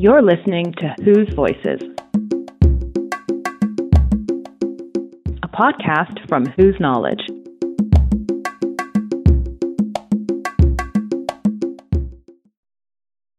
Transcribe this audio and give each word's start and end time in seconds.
You're 0.00 0.22
listening 0.22 0.72
to 0.78 0.94
Whose 1.04 1.28
Voices, 1.34 1.78
a 5.42 5.48
podcast 5.48 6.26
from 6.26 6.46
Whose 6.46 6.80
Knowledge. 6.80 7.20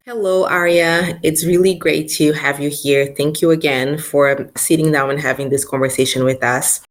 Hello, 0.05 0.45
Arya. 0.45 1.19
It's 1.23 1.43
really 1.43 1.73
great 1.73 2.07
to 2.11 2.32
have 2.33 2.59
you 2.59 2.69
here. 2.69 3.11
Thank 3.18 3.41
you 3.41 3.50
again 3.50 3.97
for 3.97 4.47
sitting 4.55 4.91
down 4.91 5.09
and 5.09 5.19
having 5.19 5.50
this 5.50 5.65
conversation 5.65 6.23
with 6.23 6.43
us. 6.43 6.82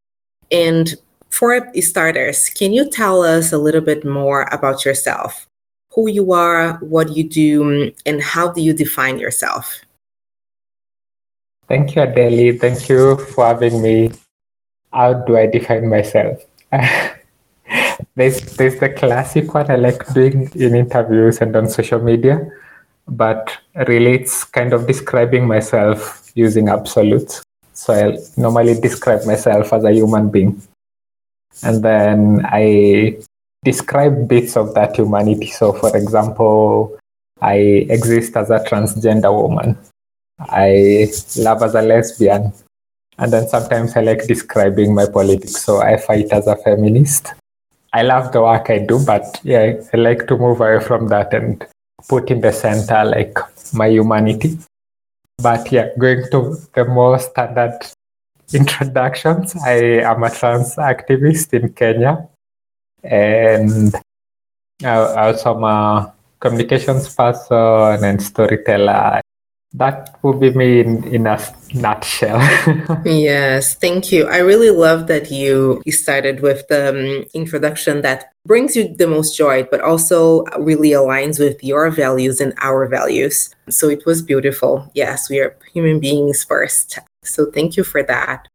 And 0.51 0.97
for 1.31 1.73
starters, 1.81 2.49
can 2.49 2.73
you 2.73 2.91
tell 2.91 3.23
us 3.23 3.53
a 3.53 3.59
little 3.59 3.83
bit 3.83 4.05
more 4.05 4.49
about 4.51 4.85
yourself? 4.85 5.47
Who 5.95 6.09
you 6.09 6.33
are, 6.33 6.75
what 6.79 7.17
you 7.17 7.25
do, 7.25 7.93
and 8.07 8.23
how 8.23 8.53
do 8.53 8.61
you 8.61 8.73
define 8.73 9.19
yourself? 9.19 9.81
Thank 11.67 11.95
you, 11.95 12.03
Adele. 12.03 12.59
Thank 12.59 12.89
you 12.89 13.17
for 13.17 13.47
having 13.47 13.83
me. 13.83 14.11
How 14.93 15.15
do 15.15 15.37
I 15.37 15.47
define 15.47 15.89
myself? 15.89 16.43
there's, 18.17 18.41
there's 18.57 18.81
the 18.81 18.91
classic 18.91 19.55
one 19.55 19.71
I 19.71 19.77
like 19.77 20.07
doing 20.13 20.51
in 20.55 20.75
interviews 20.75 21.39
and 21.41 21.55
on 21.55 21.69
social 21.69 22.01
media, 22.01 22.51
but 23.07 23.57
really 23.87 24.15
it's 24.15 24.45
kind 24.45 24.73
of 24.73 24.87
describing 24.87 25.47
myself 25.47 26.33
using 26.35 26.69
absolutes. 26.69 27.43
So 27.73 27.95
I 27.95 28.19
normally 28.37 28.81
describe 28.81 29.25
myself 29.25 29.73
as 29.73 29.85
a 29.85 29.93
human 29.93 30.31
being. 30.31 30.61
And 31.63 31.85
then 31.85 32.45
I 32.47 33.19
describe 33.65 34.29
bits 34.29 34.57
of 34.57 34.75
that 34.75 34.97
humanity. 34.97 35.47
So, 35.49 35.73
for 35.73 35.97
example, 35.97 36.99
I 37.41 37.57
exist 37.89 38.37
as 38.37 38.51
a 38.51 38.61
transgender 38.61 39.33
woman. 39.33 39.77
I 40.39 41.09
love 41.37 41.63
as 41.63 41.75
a 41.75 41.83
lesbian. 41.83 42.53
And 43.19 43.33
then 43.33 43.49
sometimes 43.49 43.97
I 43.97 44.01
like 44.01 44.27
describing 44.27 44.95
my 44.95 45.07
politics. 45.07 45.63
So 45.63 45.83
I 45.83 45.99
fight 45.99 46.33
as 46.33 46.47
a 46.47 46.57
feminist. 46.57 47.35
I 47.93 48.03
love 48.03 48.33
the 48.33 48.41
work 48.41 48.71
I 48.71 48.79
do, 48.79 49.05
but 49.05 49.41
yeah, 49.43 49.75
I 49.93 49.97
like 49.97 50.27
to 50.29 50.39
move 50.39 50.61
away 50.61 50.81
from 50.81 51.09
that 51.09 51.35
and 51.35 51.67
put 52.09 52.31
in 52.31 52.41
the 52.41 52.53
center 52.53 53.05
like 53.05 53.37
my 53.75 53.89
humanity. 53.89 54.59
But 55.43 55.71
yeah, 55.73 55.89
going 55.99 56.25
to 56.31 56.57
the 56.75 56.85
more 56.85 57.19
standard 57.19 57.79
introductions, 58.55 59.57
I 59.57 60.01
am 60.07 60.23
a 60.23 60.31
trans 60.31 60.77
activist 60.77 61.53
in 61.53 61.73
Kenya. 61.75 62.29
And 63.03 63.95
I 64.83 65.27
also 65.27 65.57
am 65.57 65.65
a 65.65 66.13
communications 66.41 67.15
person 67.15 68.05
and 68.05 68.23
storyteller 68.23 69.21
that 69.75 70.19
would 70.23 70.41
be 70.41 70.53
me 70.53 70.81
in, 70.81 71.05
in 71.05 71.27
a 71.27 71.39
nutshell. 71.75 72.41
yes, 73.05 73.75
thank 73.77 74.11
you. 74.11 74.27
I 74.27 74.39
really 74.39 74.71
love 74.71 75.07
that 75.07 75.31
you, 75.31 75.81
started 75.89 76.41
with 76.41 76.67
the 76.69 76.89
um, 76.91 77.25
introduction 77.35 78.03
that 78.03 78.33
brings 78.45 78.75
you 78.75 78.95
the 78.97 79.07
most 79.07 79.37
joy, 79.37 79.65
but 79.71 79.81
also 79.81 80.45
really 80.59 80.91
aligns 80.91 81.39
with 81.39 81.63
your 81.63 81.91
values 81.91 82.41
and 82.41 82.53
our 82.61 82.89
values. 82.89 83.55
So 83.69 83.89
it 83.89 84.05
was 84.07 84.23
beautiful. 84.23 84.91
Yes, 84.95 85.31
we 85.31 85.39
are 85.39 85.57
human 85.73 86.01
beings 86.01 86.43
first. 86.43 86.99
So 87.23 87.51
thank 87.51 87.77
you 87.77 87.85
for 87.85 88.03
that. 88.03 88.49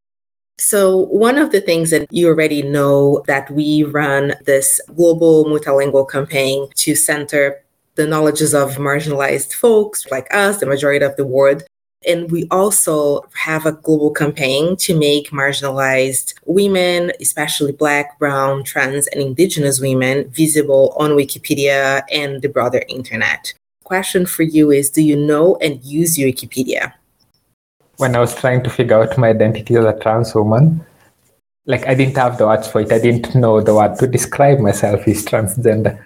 So, 0.58 0.96
one 0.96 1.36
of 1.36 1.52
the 1.52 1.60
things 1.60 1.90
that 1.90 2.10
you 2.10 2.28
already 2.28 2.62
know 2.62 3.22
that 3.26 3.50
we 3.50 3.82
run 3.82 4.34
this 4.46 4.80
global 4.94 5.44
multilingual 5.44 6.08
campaign 6.08 6.68
to 6.76 6.94
center 6.94 7.62
the 7.96 8.06
knowledges 8.06 8.54
of 8.54 8.76
marginalized 8.76 9.52
folks 9.52 10.06
like 10.10 10.32
us, 10.34 10.58
the 10.58 10.66
majority 10.66 11.04
of 11.04 11.16
the 11.16 11.26
world. 11.26 11.62
And 12.06 12.30
we 12.30 12.46
also 12.50 13.28
have 13.34 13.66
a 13.66 13.72
global 13.72 14.12
campaign 14.12 14.76
to 14.76 14.96
make 14.96 15.30
marginalized 15.30 16.34
women, 16.44 17.12
especially 17.20 17.72
Black, 17.72 18.18
Brown, 18.18 18.64
Trans, 18.64 19.08
and 19.08 19.20
Indigenous 19.20 19.80
women, 19.80 20.28
visible 20.30 20.94
on 20.98 21.12
Wikipedia 21.12 22.02
and 22.12 22.40
the 22.40 22.48
broader 22.48 22.82
internet. 22.88 23.52
Question 23.84 24.24
for 24.24 24.42
you 24.42 24.70
is 24.70 24.90
Do 24.90 25.02
you 25.02 25.16
know 25.16 25.56
and 25.56 25.82
use 25.84 26.16
Wikipedia? 26.16 26.92
When 27.98 28.14
I 28.14 28.20
was 28.20 28.34
trying 28.34 28.62
to 28.64 28.70
figure 28.70 29.00
out 29.00 29.16
my 29.16 29.28
identity 29.28 29.76
as 29.76 29.84
a 29.84 29.98
trans 29.98 30.34
woman, 30.34 30.84
like 31.64 31.86
I 31.86 31.94
didn't 31.94 32.16
have 32.16 32.38
the 32.38 32.46
words 32.46 32.68
for 32.68 32.80
it. 32.80 32.92
I 32.92 32.98
didn't 32.98 33.34
know 33.34 33.60
the 33.60 33.74
word 33.74 33.98
to 33.98 34.06
describe 34.06 34.58
myself 34.58 35.08
as 35.08 35.24
transgender 35.24 36.04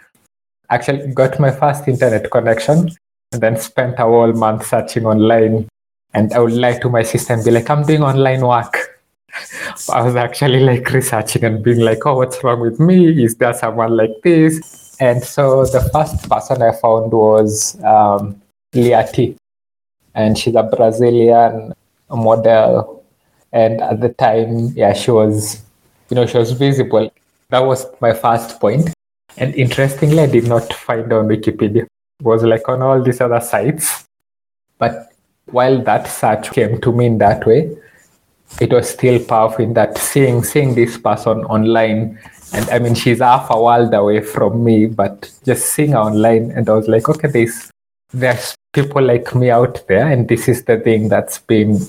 actually 0.70 1.12
got 1.12 1.38
my 1.38 1.50
first 1.50 1.86
internet 1.88 2.30
connection 2.30 2.90
and 3.32 3.42
then 3.42 3.56
spent 3.56 3.98
a 3.98 4.02
whole 4.02 4.32
month 4.32 4.66
searching 4.66 5.04
online. 5.04 5.68
And 6.14 6.32
I 6.32 6.38
would 6.38 6.52
lie 6.52 6.78
to 6.78 6.88
my 6.88 7.02
sister 7.02 7.34
and 7.34 7.44
be 7.44 7.50
like, 7.50 7.68
I'm 7.68 7.84
doing 7.84 8.02
online 8.02 8.46
work. 8.46 9.00
I 9.92 10.02
was 10.02 10.16
actually 10.16 10.60
like 10.60 10.90
researching 10.90 11.44
and 11.44 11.62
being 11.62 11.80
like, 11.80 12.04
oh, 12.06 12.16
what's 12.16 12.42
wrong 12.42 12.60
with 12.60 12.80
me? 12.80 13.22
Is 13.24 13.36
there 13.36 13.54
someone 13.54 13.96
like 13.96 14.10
this? 14.24 14.96
And 14.98 15.22
so 15.22 15.64
the 15.64 15.88
first 15.92 16.28
person 16.28 16.62
I 16.62 16.72
found 16.72 17.12
was 17.12 17.82
um. 17.84 18.40
And 20.14 20.38
she's 20.38 20.54
a 20.54 20.62
Brazilian 20.62 21.72
model. 22.10 23.04
And 23.52 23.80
at 23.80 24.00
the 24.00 24.10
time, 24.10 24.68
yeah, 24.76 24.92
she 24.92 25.10
was, 25.10 25.62
you 26.08 26.14
know, 26.14 26.26
she 26.26 26.38
was 26.38 26.52
visible. 26.52 27.12
That 27.48 27.60
was 27.60 27.86
my 28.00 28.12
first 28.12 28.60
point. 28.60 28.90
And 29.36 29.54
interestingly, 29.54 30.20
I 30.20 30.26
did 30.26 30.46
not 30.46 30.72
find 30.72 31.12
on 31.12 31.28
Wikipedia. 31.28 31.82
It 31.82 32.24
was 32.24 32.42
like 32.42 32.68
on 32.68 32.82
all 32.82 33.02
these 33.02 33.20
other 33.20 33.40
sites. 33.40 34.06
But 34.78 35.12
while 35.46 35.82
that 35.82 36.06
search 36.06 36.52
came 36.52 36.80
to 36.80 36.92
me 36.92 37.06
in 37.06 37.18
that 37.18 37.46
way, 37.46 37.76
it 38.60 38.72
was 38.72 38.90
still 38.90 39.22
powerful 39.24 39.64
in 39.64 39.74
that 39.74 39.96
seeing 39.98 40.42
seeing 40.42 40.74
this 40.74 40.98
person 40.98 41.44
online 41.44 42.18
and 42.52 42.68
I 42.70 42.78
mean 42.78 42.94
she's 42.94 43.20
half 43.20 43.48
a 43.50 43.62
world 43.62 43.94
away 43.94 44.22
from 44.22 44.64
me, 44.64 44.86
but 44.86 45.30
just 45.44 45.66
seeing 45.72 45.92
her 45.92 45.98
online 45.98 46.50
and 46.50 46.68
I 46.68 46.72
was 46.72 46.88
like, 46.88 47.08
okay, 47.08 47.28
there's 47.28 47.70
there's 48.12 48.54
people 48.72 49.02
like 49.02 49.34
me 49.34 49.50
out 49.50 49.86
there 49.86 50.08
and 50.08 50.28
this 50.28 50.48
is 50.48 50.64
the 50.64 50.78
thing 50.78 51.08
that's 51.08 51.38
been 51.38 51.86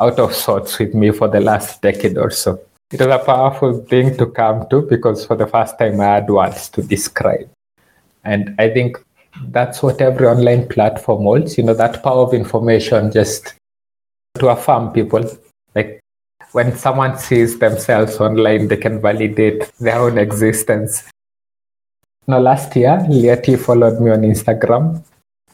out 0.00 0.18
of 0.18 0.34
sorts 0.34 0.78
with 0.78 0.94
me 0.94 1.10
for 1.10 1.28
the 1.28 1.40
last 1.40 1.80
decade 1.82 2.18
or 2.18 2.30
so 2.30 2.60
it 2.94 3.00
was 3.00 3.08
a 3.08 3.24
powerful 3.24 3.80
thing 3.86 4.16
to 4.16 4.26
come 4.26 4.68
to 4.68 4.82
because 4.82 5.26
for 5.26 5.34
the 5.36 5.48
first 5.48 5.76
time 5.78 6.00
I 6.00 6.04
had 6.14 6.28
words 6.28 6.68
to 6.70 6.82
describe. 6.82 7.50
And 8.24 8.54
I 8.58 8.70
think 8.70 8.98
that's 9.48 9.82
what 9.82 10.00
every 10.00 10.26
online 10.26 10.68
platform 10.68 11.22
holds, 11.22 11.58
you 11.58 11.64
know, 11.64 11.74
that 11.74 12.04
power 12.04 12.22
of 12.22 12.34
information 12.34 13.10
just 13.10 13.54
to 14.38 14.48
affirm 14.48 14.92
people. 14.92 15.28
Like 15.74 16.00
when 16.52 16.76
someone 16.76 17.18
sees 17.18 17.58
themselves 17.58 18.20
online, 18.20 18.68
they 18.68 18.76
can 18.76 19.00
validate 19.00 19.72
their 19.80 19.98
own 19.98 20.16
existence. 20.16 21.02
Now, 22.28 22.38
last 22.38 22.76
year, 22.76 23.04
Lea 23.08 23.36
T 23.42 23.56
followed 23.56 24.00
me 24.00 24.12
on 24.12 24.22
Instagram. 24.22 25.04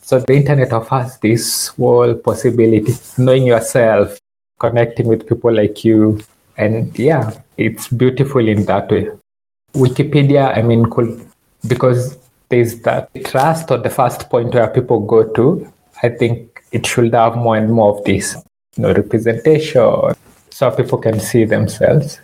So 0.03 0.21
the 0.21 0.35
internet 0.35 0.73
offers 0.75 1.17
this 1.19 1.69
whole 1.69 2.15
possibility, 2.15 2.93
knowing 3.17 3.47
yourself, 3.47 4.19
connecting 4.61 5.09
with 5.09 5.27
people 5.27 5.53
like 5.53 5.85
you, 5.85 6.21
and 6.57 6.97
yeah, 6.99 7.33
it's 7.57 7.89
beautiful 7.89 8.47
in 8.47 8.67
that 8.67 8.91
way. 8.91 9.09
Wikipedia, 9.75 10.57
I 10.57 10.63
mean, 10.63 10.87
cool, 10.87 11.19
because 11.67 12.17
there's 12.51 12.81
that 12.83 13.11
trust 13.25 13.71
or 13.71 13.79
the 13.79 13.91
first 13.91 14.31
point 14.31 14.55
where 14.55 14.69
people 14.69 15.01
go 15.01 15.25
to. 15.35 15.73
I 16.03 16.09
think 16.11 16.63
it 16.73 16.87
should 16.87 17.13
have 17.15 17.37
more 17.37 17.57
and 17.57 17.73
more 17.73 17.99
of 17.99 18.05
this, 18.05 18.37
you 18.77 18.83
know, 18.83 18.93
representation, 18.93 20.15
so 20.51 20.71
people 20.71 20.99
can 20.99 21.19
see 21.21 21.45
themselves. 21.45 22.21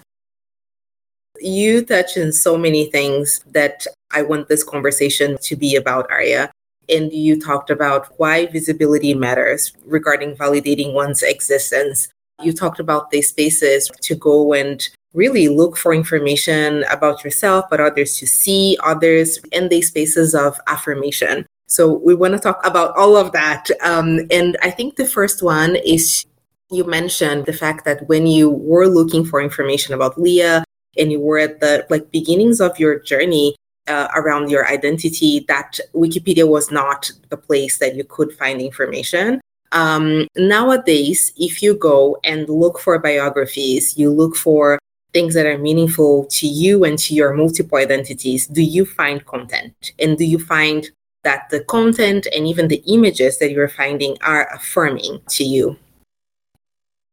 You 1.41 1.84
touch 1.84 2.16
on 2.16 2.32
so 2.32 2.56
many 2.56 2.91
things 2.91 3.40
that 3.52 3.87
I 4.11 4.22
want 4.22 4.49
this 4.49 4.64
conversation 4.64 5.37
to 5.43 5.56
be 5.56 5.76
about, 5.76 6.11
Arya. 6.11 6.50
And 6.88 7.12
you 7.12 7.40
talked 7.40 7.69
about 7.69 8.14
why 8.16 8.46
visibility 8.46 9.12
matters 9.12 9.72
regarding 9.84 10.37
validating 10.37 10.94
one's 10.94 11.22
existence 11.22 12.08
you 12.43 12.53
talked 12.53 12.81
about 12.81 13.11
these 13.11 13.29
spaces 13.29 13.91
to 14.03 14.15
go 14.15 14.53
and 14.53 14.88
really 15.15 15.49
look 15.49 15.77
for 15.77 15.94
information 15.94 16.85
about 16.91 17.25
yourself, 17.25 17.65
but 17.71 17.81
others 17.81 18.17
to 18.19 18.27
see 18.27 18.77
others 18.85 19.38
in 19.53 19.69
these 19.69 19.88
spaces 19.88 20.35
of 20.35 20.61
affirmation. 20.67 21.47
So 21.67 21.94
we 21.94 22.15
want 22.15 22.35
to 22.35 22.38
talk 22.38 22.65
about 22.65 22.94
all 22.97 23.17
of 23.17 23.33
that. 23.33 23.67
Um, 23.83 24.21
and 24.31 24.56
I 24.62 24.71
think 24.71 24.97
the 24.97 25.06
first 25.06 25.43
one 25.43 25.77
is 25.77 26.27
you 26.71 26.85
mentioned 26.85 27.47
the 27.47 27.53
fact 27.53 27.85
that 27.85 28.06
when 28.09 28.27
you 28.27 28.50
were 28.50 28.87
looking 28.87 29.25
for 29.25 29.41
information 29.41 29.94
about 29.94 30.21
Lea 30.21 30.62
and 30.99 31.12
you 31.12 31.21
were 31.21 31.38
at 31.38 31.61
the 31.61 31.87
like 31.91 32.11
beginnings 32.11 32.61
of 32.61 32.79
your 32.79 32.99
journey 33.00 33.56
uh, 33.88 34.09
around 34.15 34.50
your 34.50 34.69
identity, 34.69 35.44
that 35.49 35.79
Wikipedia 35.94 36.47
was 36.47 36.71
not 36.71 37.11
the 37.31 37.37
place 37.37 37.79
that 37.79 37.94
you 37.94 38.05
could 38.05 38.33
find 38.33 38.61
information. 38.61 39.41
Um, 39.72 40.28
nowadays, 40.36 41.32
if 41.36 41.62
you 41.62 41.74
go 41.74 42.18
and 42.24 42.48
look 42.48 42.78
for 42.78 42.98
biographies, 42.98 43.98
you 43.98 44.10
look 44.10 44.36
for 44.36 44.78
things 45.12 45.34
that 45.34 45.46
are 45.46 45.58
meaningful 45.58 46.26
to 46.26 46.46
you 46.46 46.84
and 46.84 46.98
to 46.98 47.14
your 47.14 47.32
multiple 47.34 47.78
identities, 47.78 48.46
do 48.46 48.62
you 48.62 48.84
find 48.84 49.24
content? 49.26 49.92
And 49.98 50.18
do 50.18 50.24
you 50.24 50.38
find 50.38 50.90
that 51.24 51.48
the 51.50 51.60
content 51.64 52.26
and 52.34 52.46
even 52.46 52.68
the 52.68 52.82
images 52.86 53.38
that 53.38 53.50
you're 53.50 53.68
finding 53.68 54.16
are 54.20 54.48
affirming 54.54 55.20
to 55.30 55.44
you? 55.44 55.76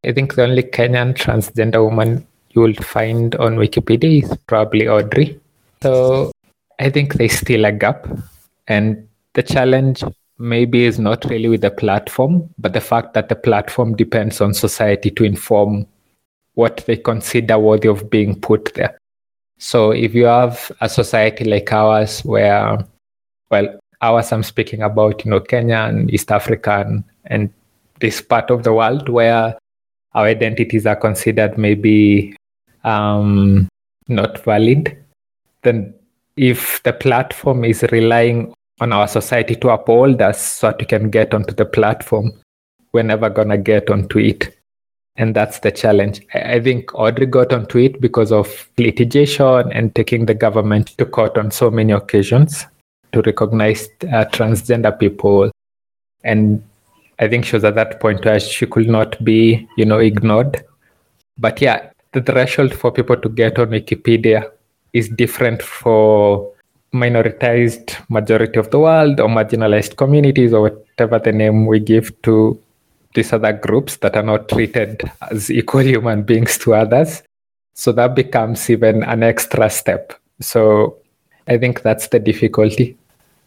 I 0.06 0.12
think 0.12 0.36
the 0.36 0.44
only 0.44 0.64
Kenyan 0.64 1.16
transgender 1.16 1.84
woman 1.84 2.28
you 2.50 2.62
will 2.62 2.74
find 2.74 3.36
on 3.36 3.56
Wikipedia 3.56 4.24
is 4.24 4.38
probably 4.48 4.88
Audrey. 4.88 5.40
So 5.82 6.32
I 6.80 6.90
think 6.90 7.14
there's 7.14 7.40
still 7.40 7.66
a 7.66 7.72
gap. 7.72 8.08
And 8.68 9.08
the 9.34 9.44
challenge 9.44 10.04
maybe 10.44 10.84
is 10.84 11.00
not 11.00 11.24
really 11.26 11.48
with 11.48 11.62
the 11.62 11.72
platform, 11.72 12.50
but 12.60 12.74
the 12.74 12.82
fact 12.82 13.14
that 13.14 13.30
the 13.30 13.36
platform 13.36 13.96
depends 13.96 14.42
on 14.42 14.54
society 14.54 15.10
to 15.10 15.24
inform 15.24 15.88
what 16.56 16.84
they 16.86 16.98
consider 16.98 17.58
worthy 17.58 17.88
of 17.88 18.10
being 18.10 18.40
put 18.40 18.74
there. 18.76 18.98
So 19.58 19.92
if 19.92 20.14
you 20.14 20.26
have 20.26 20.72
a 20.82 20.90
society 20.90 21.46
like 21.46 21.72
ours 21.72 22.20
where, 22.26 22.86
well, 23.50 23.80
ours 24.02 24.34
I'm 24.34 24.44
speaking 24.44 24.82
about, 24.82 25.24
you 25.24 25.32
know, 25.32 25.40
Kenya 25.40 25.78
and 25.78 26.14
East 26.14 26.30
African 26.32 27.06
and 27.26 27.50
this 28.02 28.22
part 28.22 28.52
of 28.52 28.64
the 28.64 28.74
world 28.74 29.08
where 29.08 29.58
our 30.14 30.26
identities 30.26 30.86
are 30.86 30.98
considered 30.98 31.58
maybe 31.58 32.36
um, 32.84 33.70
not 34.10 34.44
valid, 34.44 34.98
then 35.62 35.94
if 36.36 36.84
the 36.84 36.92
platform 36.92 37.64
is 37.64 37.84
relying 37.92 38.54
on 38.80 38.92
our 38.92 39.08
society 39.08 39.56
to 39.56 39.70
uphold 39.70 40.22
us 40.22 40.42
so 40.42 40.68
that 40.68 40.80
we 40.80 40.86
can 40.86 41.10
get 41.10 41.34
onto 41.34 41.54
the 41.54 41.66
platform, 41.66 42.32
we're 42.92 43.04
never 43.04 43.30
to 43.30 43.58
get 43.58 43.90
onto 43.90 44.20
it. 44.20 44.58
And 45.16 45.36
that's 45.36 45.60
the 45.60 45.72
challenge. 45.72 46.22
I 46.34 46.60
think 46.60 46.94
Audrey 46.96 47.28
got 47.28 47.54
onto 47.54 47.78
it 47.78 48.02
because 48.02 48.32
of 48.32 48.70
litigation 48.78 49.72
and 49.72 49.94
taking 49.94 50.26
the 50.26 50.34
government 50.34 50.88
to 50.98 51.06
court 51.06 51.38
on 51.38 51.52
so 51.52 51.70
many 51.70 51.94
occasions 51.94 52.66
to 53.12 53.22
recognize 53.22 53.88
uh, 54.04 54.26
transgender 54.26 54.98
people. 54.98 55.52
And 56.24 56.64
I 57.20 57.28
think 57.28 57.46
she 57.46 57.56
was 57.56 57.64
at 57.64 57.76
that 57.76 58.00
point 58.00 58.26
where 58.26 58.40
she 58.40 58.66
could 58.66 58.90
not 58.90 59.24
be, 59.24 59.68
you 59.78 59.86
know, 59.86 60.00
ignored. 60.00 60.64
But 61.38 61.62
yeah, 61.62 61.92
the 62.14 62.22
threshold 62.22 62.74
for 62.74 62.92
people 62.92 63.18
to 63.18 63.30
get 63.30 63.60
on 63.60 63.68
Wikipedia 63.68 64.50
is 64.94 65.10
different 65.10 65.62
for 65.62 66.53
minoritized 66.94 67.98
majority 68.10 68.60
of 68.60 68.70
the 68.72 68.80
world 68.80 69.20
or 69.20 69.28
marginalized 69.28 69.98
communities 69.98 70.54
or 70.54 70.62
whatever 70.62 71.20
the 71.20 71.32
name 71.32 71.66
we 71.66 71.80
give 71.80 72.20
to 72.22 72.60
these 73.16 73.34
other 73.34 73.54
groups 73.54 73.98
that 73.98 74.16
are 74.16 74.24
not 74.24 74.50
treated 74.50 75.02
as 75.32 75.50
equal 75.50 75.82
human 75.82 76.24
beings 76.24 76.58
to 76.58 76.74
others. 76.74 77.24
So 77.74 77.92
that 77.94 78.16
becomes 78.16 78.70
even 78.70 79.04
an 79.04 79.24
extra 79.24 79.70
step. 79.70 80.14
So 80.40 80.98
I 81.48 81.58
think 81.58 81.82
that's 81.82 82.08
the 82.08 82.20
difficulty. 82.20 82.98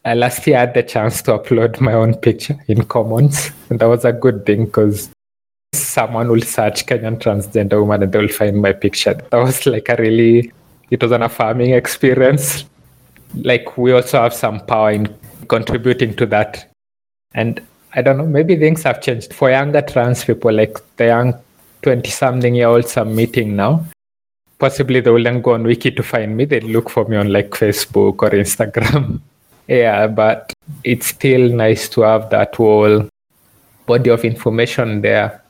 I 0.04 0.14
last 0.14 0.46
year 0.46 0.58
had 0.58 0.74
the 0.74 0.82
chance 0.82 1.22
to 1.22 1.32
upload 1.32 1.80
my 1.80 1.92
own 1.92 2.14
picture 2.14 2.56
in 2.68 2.84
Commons, 2.84 3.50
and 3.70 3.80
that 3.80 3.86
was 3.86 4.04
a 4.04 4.12
good 4.12 4.46
thing 4.46 4.66
because 4.66 5.10
someone 5.74 6.28
will 6.28 6.42
search 6.42 6.86
Kenyan 6.86 7.18
transgender 7.18 7.80
woman 7.80 8.04
and 8.04 8.12
they'll 8.12 8.28
find 8.28 8.60
my 8.60 8.72
picture. 8.72 9.14
That 9.14 9.38
was 9.38 9.66
like 9.66 9.88
a 9.88 9.96
really, 9.96 10.52
it 10.90 11.02
was 11.02 11.10
an 11.10 11.22
affirming 11.22 11.72
experience. 11.72 12.64
Like 13.42 13.76
we 13.76 13.92
also 13.92 14.22
have 14.22 14.34
some 14.34 14.60
power 14.60 14.92
in 14.92 15.14
contributing 15.48 16.14
to 16.16 16.26
that. 16.26 16.72
And 17.34 17.60
I 17.94 18.02
don't 18.02 18.18
know, 18.18 18.26
maybe 18.26 18.56
things 18.56 18.82
have 18.82 19.00
changed 19.00 19.32
for 19.32 19.50
younger 19.50 19.82
trans 19.82 20.24
people, 20.24 20.52
like 20.52 20.78
the 20.96 21.06
young 21.06 21.34
20 21.82 22.10
something 22.10 22.54
year 22.54 22.68
olds 22.68 22.96
I'm 22.96 23.14
meeting 23.14 23.56
now. 23.56 23.84
Possibly 24.58 25.00
they 25.00 25.10
will 25.10 25.22
then 25.22 25.42
go 25.42 25.52
on 25.52 25.64
Wiki 25.64 25.90
to 25.90 26.02
find 26.02 26.36
me. 26.36 26.46
They 26.46 26.60
look 26.60 26.88
for 26.88 27.04
me 27.04 27.16
on 27.16 27.32
like 27.32 27.50
Facebook 27.50 28.22
or 28.22 28.30
Instagram. 28.30 29.20
yeah, 29.68 30.06
but 30.06 30.52
it's 30.82 31.08
still 31.08 31.50
nice 31.50 31.88
to 31.90 32.02
have 32.02 32.30
that 32.30 32.54
whole 32.54 33.08
body 33.86 34.10
of 34.10 34.24
information 34.24 35.02
there 35.02 35.42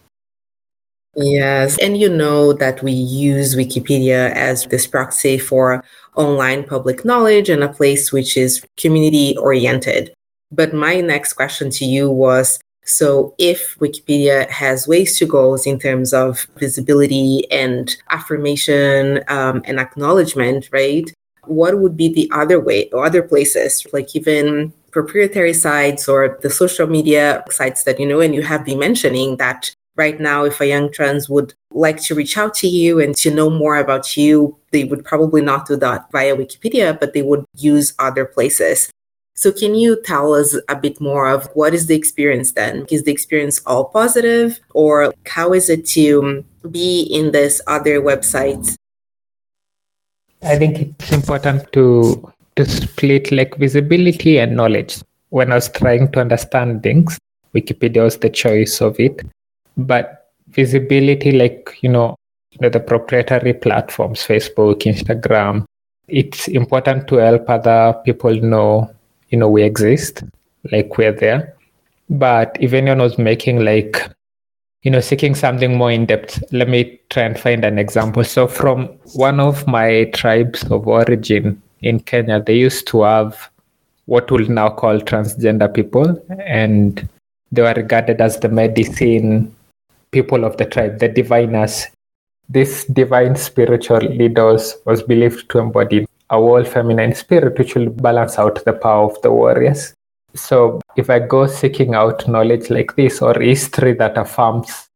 Yes, 1.16 1.78
and 1.78 1.96
you 1.96 2.10
know 2.10 2.52
that 2.52 2.82
we 2.82 2.92
use 2.92 3.56
Wikipedia 3.56 4.30
as 4.32 4.66
this 4.66 4.86
proxy 4.86 5.38
for 5.38 5.82
online 6.14 6.64
public 6.64 7.06
knowledge 7.06 7.48
and 7.48 7.64
a 7.64 7.72
place 7.72 8.12
which 8.12 8.36
is 8.36 8.62
community 8.76 9.34
oriented. 9.38 10.12
But 10.52 10.74
my 10.74 11.00
next 11.00 11.32
question 11.32 11.70
to 11.70 11.86
you 11.86 12.10
was 12.10 12.60
so, 12.84 13.34
if 13.38 13.76
Wikipedia 13.78 14.48
has 14.50 14.86
ways 14.86 15.18
to 15.18 15.26
go 15.26 15.56
in 15.56 15.78
terms 15.78 16.12
of 16.12 16.46
visibility 16.56 17.50
and 17.50 17.96
affirmation 18.10 19.24
um, 19.26 19.62
and 19.64 19.80
acknowledgement, 19.80 20.68
right? 20.70 21.10
What 21.46 21.78
would 21.80 21.96
be 21.96 22.12
the 22.12 22.30
other 22.32 22.60
way 22.60 22.88
or 22.90 23.04
other 23.04 23.22
places, 23.22 23.84
like 23.92 24.14
even 24.14 24.72
proprietary 24.92 25.52
sites 25.52 26.08
or 26.08 26.38
the 26.42 26.50
social 26.50 26.86
media 26.86 27.42
sites 27.50 27.84
that 27.84 27.98
you 27.98 28.06
know, 28.06 28.20
and 28.20 28.34
you 28.34 28.42
have 28.42 28.64
been 28.64 28.78
mentioning 28.78 29.38
that 29.38 29.74
right 29.96 30.20
now, 30.20 30.44
if 30.44 30.60
a 30.60 30.66
young 30.66 30.93
trans 30.93 31.28
would 31.28 31.54
like 31.72 32.00
to 32.02 32.14
reach 32.14 32.38
out 32.38 32.54
to 32.54 32.69
you 32.69 33.00
and 33.00 33.14
to 33.16 33.31
know 33.31 33.50
more 33.50 33.76
about 33.76 34.16
you, 34.16 34.56
they 34.70 34.84
would 34.84 35.04
probably 35.04 35.43
not 35.43 35.66
do 35.66 35.76
that 35.76 36.10
via 36.12 36.37
Wikipedia, 36.37 36.98
but 36.98 37.12
they 37.14 37.22
would 37.22 37.44
use 37.56 37.94
other 37.98 38.25
places. 38.25 38.90
So, 39.34 39.52
can 39.52 39.75
you 39.75 40.00
tell 40.02 40.34
us 40.34 40.56
a 40.69 40.76
bit 40.76 41.00
more 41.00 41.28
of 41.28 41.46
what 41.54 41.75
is 41.75 41.87
the 41.87 41.94
experience 41.94 42.52
then? 42.52 42.87
Is 42.90 43.02
the 43.02 43.12
experience 43.12 43.60
all 43.66 43.87
positive, 43.87 44.60
or 44.72 45.12
how 45.26 45.52
is 45.52 45.69
it 45.69 45.84
to 45.88 46.44
be 46.70 47.02
in 47.02 47.32
this 47.32 47.60
other 47.66 48.00
websites? 48.00 48.76
I 50.42 50.56
think 50.56 50.78
it's 50.78 51.12
important 51.12 51.70
to 51.72 52.32
to 52.56 52.64
split 52.64 53.31
like 53.31 53.56
visibility 53.56 54.38
and 54.38 54.56
knowledge. 54.56 55.02
When 55.28 55.52
I 55.52 55.56
was 55.56 55.69
trying 55.69 56.10
to 56.12 56.20
understand 56.20 56.82
things, 56.82 57.19
Wikipedia 57.54 58.04
was 58.04 58.16
the 58.16 58.31
choice 58.31 58.81
of 58.81 58.99
it 58.99 59.20
but 59.76 60.31
visibility 60.49 61.32
like 61.32 61.78
you 61.81 61.88
know, 61.88 62.17
the 62.61 62.81
proprietary 62.81 63.52
platforms 63.52 64.20
facebook 64.20 64.82
instagram 64.84 65.67
it's 66.08 66.49
important 66.49 67.08
to 67.08 67.17
help 67.17 67.49
other 67.50 67.94
people 68.05 68.34
know 68.34 68.88
you 69.28 69.38
know 69.38 69.49
we 69.49 69.62
exist 69.62 70.23
like 70.73 70.96
we're 70.99 71.12
there. 71.12 71.55
But 72.08 72.56
if 72.61 72.73
anyone 72.73 72.99
was 72.99 73.19
making 73.19 73.64
like 73.64 74.11
you 74.82 74.90
know 74.90 75.00
seeking 75.00 75.34
something 75.34 75.76
more 75.76 75.90
in 75.90 76.06
depth 76.06 76.43
let 76.52 76.69
me 76.69 77.00
try 77.11 77.25
and 77.25 77.38
find 77.38 77.64
an 77.64 77.78
example. 77.78 78.25
So 78.25 78.46
from 78.46 78.87
one 79.14 79.40
of 79.40 79.67
my 79.67 80.05
tribes 80.14 80.62
of 80.64 80.87
origin 80.87 81.61
in 81.82 82.00
kenya 82.00 82.43
they 82.43 82.56
used 82.56 82.87
to 82.87 83.02
have 83.02 83.50
what 84.06 84.30
we'll 84.30 84.49
now 84.49 84.71
call 84.71 84.99
transgender 84.99 85.73
people 85.73 86.18
and 86.38 87.06
they 87.52 87.62
were 87.62 87.75
regarded 87.75 88.21
as 88.21 88.40
the 88.40 88.49
medicine 88.49 89.54
people 90.10 90.44
of 90.44 90.56
the 90.56 90.64
tribe, 90.64 90.98
the 90.98 91.08
diviners. 91.08 91.86
This 92.48 92.84
divine 92.84 93.36
spiritual 93.36 93.98
leaders 93.98 94.76
was 94.84 95.02
believed 95.02 95.50
to 95.50 95.58
embody 95.58 96.06
a 96.30 96.36
whole 96.36 96.64
feminine 96.64 97.14
spirit 97.14 97.58
which 97.58 97.75
will 97.75 97.90
balance 97.90 98.38
out 98.38 98.64
the 98.64 98.72
power 98.72 99.10
of 99.10 99.20
the 99.22 99.30
warriors. 99.30 99.94
So 100.34 100.80
if 100.96 101.08
I 101.10 101.18
go 101.20 101.46
seeking 101.46 101.94
out 101.94 102.28
knowledge 102.28 102.70
like 102.70 102.94
this 102.96 103.22
or 103.22 103.38
history 103.40 103.94
that 103.94 104.18
affirms 104.18 104.88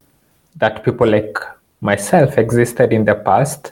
that 0.57 0.83
people 0.83 1.07
like 1.07 1.37
myself 1.81 2.37
existed 2.37 2.93
in 2.93 3.05
the 3.05 3.15
past 3.15 3.71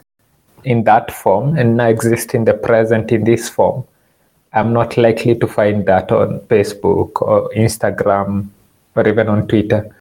in 0.64 0.84
that 0.84 1.12
form 1.12 1.56
and 1.56 1.76
now 1.76 1.88
exist 1.88 2.34
in 2.34 2.44
the 2.44 2.54
present 2.54 3.12
in 3.12 3.24
this 3.24 3.48
form, 3.48 3.84
I'm 4.52 4.72
not 4.72 4.96
likely 4.96 5.38
to 5.38 5.46
find 5.46 5.86
that 5.86 6.10
on 6.10 6.40
Facebook 6.40 7.22
or 7.22 7.50
Instagram 7.50 8.48
or 8.96 9.06
even 9.06 9.28
on 9.28 9.46
Twitter 9.46 9.94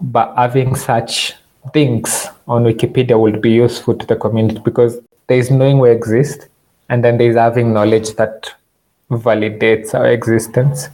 but 0.00 0.34
having 0.36 0.74
such 0.74 1.34
things 1.72 2.26
on 2.46 2.64
Wikipedia 2.64 3.18
would 3.18 3.40
be 3.40 3.50
useful 3.50 3.94
to 3.94 4.06
the 4.06 4.16
community 4.16 4.60
because 4.64 5.00
there 5.26 5.38
is 5.38 5.50
knowing 5.50 5.78
we 5.78 5.90
exist, 5.90 6.48
and 6.88 7.04
then 7.04 7.18
there 7.18 7.30
is 7.30 7.36
having 7.36 7.72
knowledge 7.72 8.14
that 8.14 8.54
validates 9.10 9.94
our 9.94 10.06
existence. 10.08 10.88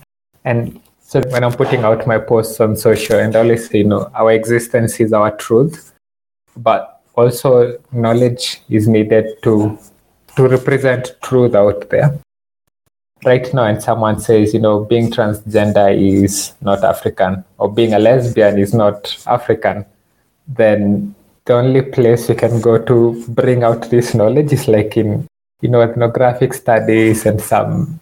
And 0.44 0.80
so 1.00 1.20
when 1.28 1.44
I'm 1.44 1.52
putting 1.52 1.84
out 1.84 2.06
my 2.06 2.18
posts 2.18 2.60
on 2.60 2.76
social, 2.76 3.18
and 3.18 3.36
always 3.36 3.68
say, 3.68 3.78
you 3.78 3.84
know, 3.84 4.10
our 4.14 4.32
existence 4.32 4.98
is 5.00 5.12
our 5.12 5.36
truth, 5.36 5.92
but 6.56 7.02
also 7.14 7.78
knowledge 7.92 8.62
is 8.70 8.88
needed 8.88 9.26
to 9.42 9.78
to 10.36 10.48
represent 10.48 11.14
truth 11.22 11.54
out 11.54 11.90
there 11.90 12.18
right 13.24 13.52
now 13.54 13.64
and 13.64 13.82
someone 13.82 14.20
says, 14.20 14.52
you 14.52 14.60
know, 14.60 14.84
being 14.84 15.10
transgender 15.10 15.90
is 15.94 16.54
not 16.60 16.82
African 16.84 17.44
or 17.58 17.72
being 17.72 17.94
a 17.94 17.98
lesbian 17.98 18.58
is 18.58 18.74
not 18.74 19.16
African, 19.26 19.84
then 20.48 21.14
the 21.44 21.54
only 21.54 21.82
place 21.82 22.28
you 22.28 22.34
can 22.34 22.60
go 22.60 22.78
to 22.78 23.24
bring 23.28 23.62
out 23.64 23.90
this 23.90 24.14
knowledge 24.14 24.52
is 24.52 24.68
like 24.68 24.96
in, 24.96 25.26
you 25.60 25.68
know, 25.68 25.80
ethnographic 25.80 26.54
studies 26.54 27.26
and 27.26 27.40
some 27.40 28.00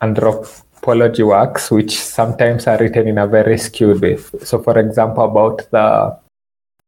anthropology 0.00 1.22
works, 1.22 1.70
which 1.70 1.98
sometimes 1.98 2.66
are 2.66 2.78
written 2.78 3.08
in 3.08 3.18
a 3.18 3.26
very 3.26 3.58
skewed 3.58 4.00
way. 4.00 4.16
So, 4.42 4.62
for 4.62 4.78
example, 4.78 5.24
about 5.24 5.70
the 5.70 6.18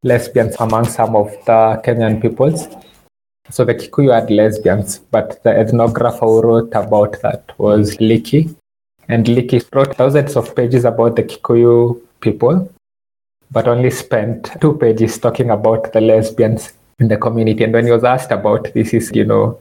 lesbians 0.02 0.56
among 0.58 0.86
some 0.86 1.16
of 1.16 1.30
the 1.46 1.80
Kenyan 1.84 2.20
peoples, 2.20 2.68
so 3.50 3.64
the 3.64 3.74
Kikuyu 3.74 4.12
had 4.12 4.30
lesbians, 4.30 4.98
but 4.98 5.42
the 5.42 5.50
ethnographer 5.50 6.20
who 6.20 6.42
wrote 6.42 6.72
about 6.74 7.20
that 7.22 7.52
was 7.58 7.96
Leakey. 7.98 8.54
And 9.08 9.26
Leakey 9.26 9.62
wrote 9.74 9.96
thousands 9.96 10.34
of 10.36 10.56
pages 10.56 10.84
about 10.84 11.16
the 11.16 11.24
Kikuyu 11.24 12.00
people, 12.20 12.70
but 13.50 13.68
only 13.68 13.90
spent 13.90 14.50
two 14.60 14.74
pages 14.78 15.18
talking 15.18 15.50
about 15.50 15.92
the 15.92 16.00
lesbians 16.00 16.72
in 16.98 17.08
the 17.08 17.16
community. 17.16 17.64
And 17.64 17.72
when 17.72 17.84
he 17.84 17.92
was 17.92 18.04
asked 18.04 18.30
about 18.30 18.72
this, 18.72 18.94
is 18.94 19.12
you 19.14 19.24
know, 19.24 19.60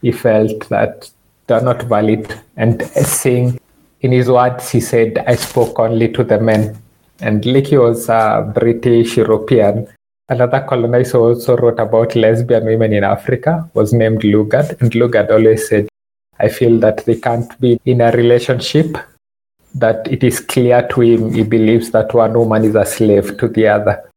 he 0.00 0.12
felt 0.12 0.68
that 0.68 1.10
they're 1.46 1.60
not 1.60 1.82
valid. 1.82 2.40
And 2.56 2.82
saying 2.82 3.58
in 4.00 4.12
his 4.12 4.28
words, 4.28 4.70
he 4.70 4.80
said, 4.80 5.18
I 5.26 5.34
spoke 5.34 5.78
only 5.78 6.12
to 6.12 6.22
the 6.22 6.38
men. 6.38 6.78
And 7.20 7.42
Leakey 7.42 7.80
was 7.80 8.08
a 8.08 8.52
British 8.54 9.16
European. 9.16 9.88
Another 10.28 10.64
colonizer 10.66 11.18
who 11.18 11.24
also 11.24 11.56
wrote 11.56 11.78
about 11.78 12.16
lesbian 12.16 12.64
women 12.64 12.94
in 12.94 13.04
Africa, 13.04 13.68
was 13.74 13.92
named 13.92 14.22
Lugard. 14.22 14.80
And 14.80 14.90
Lugard 14.92 15.30
always 15.30 15.68
said, 15.68 15.88
I 16.38 16.48
feel 16.48 16.78
that 16.80 17.04
they 17.04 17.16
can't 17.16 17.60
be 17.60 17.78
in 17.84 18.00
a 18.00 18.10
relationship, 18.10 18.96
that 19.74 20.08
it 20.10 20.24
is 20.24 20.40
clear 20.40 20.86
to 20.88 21.00
him, 21.02 21.32
he 21.32 21.42
believes 21.42 21.90
that 21.90 22.14
one 22.14 22.32
woman 22.32 22.64
is 22.64 22.74
a 22.74 22.86
slave 22.86 23.36
to 23.38 23.48
the 23.48 23.68
other. 23.68 24.10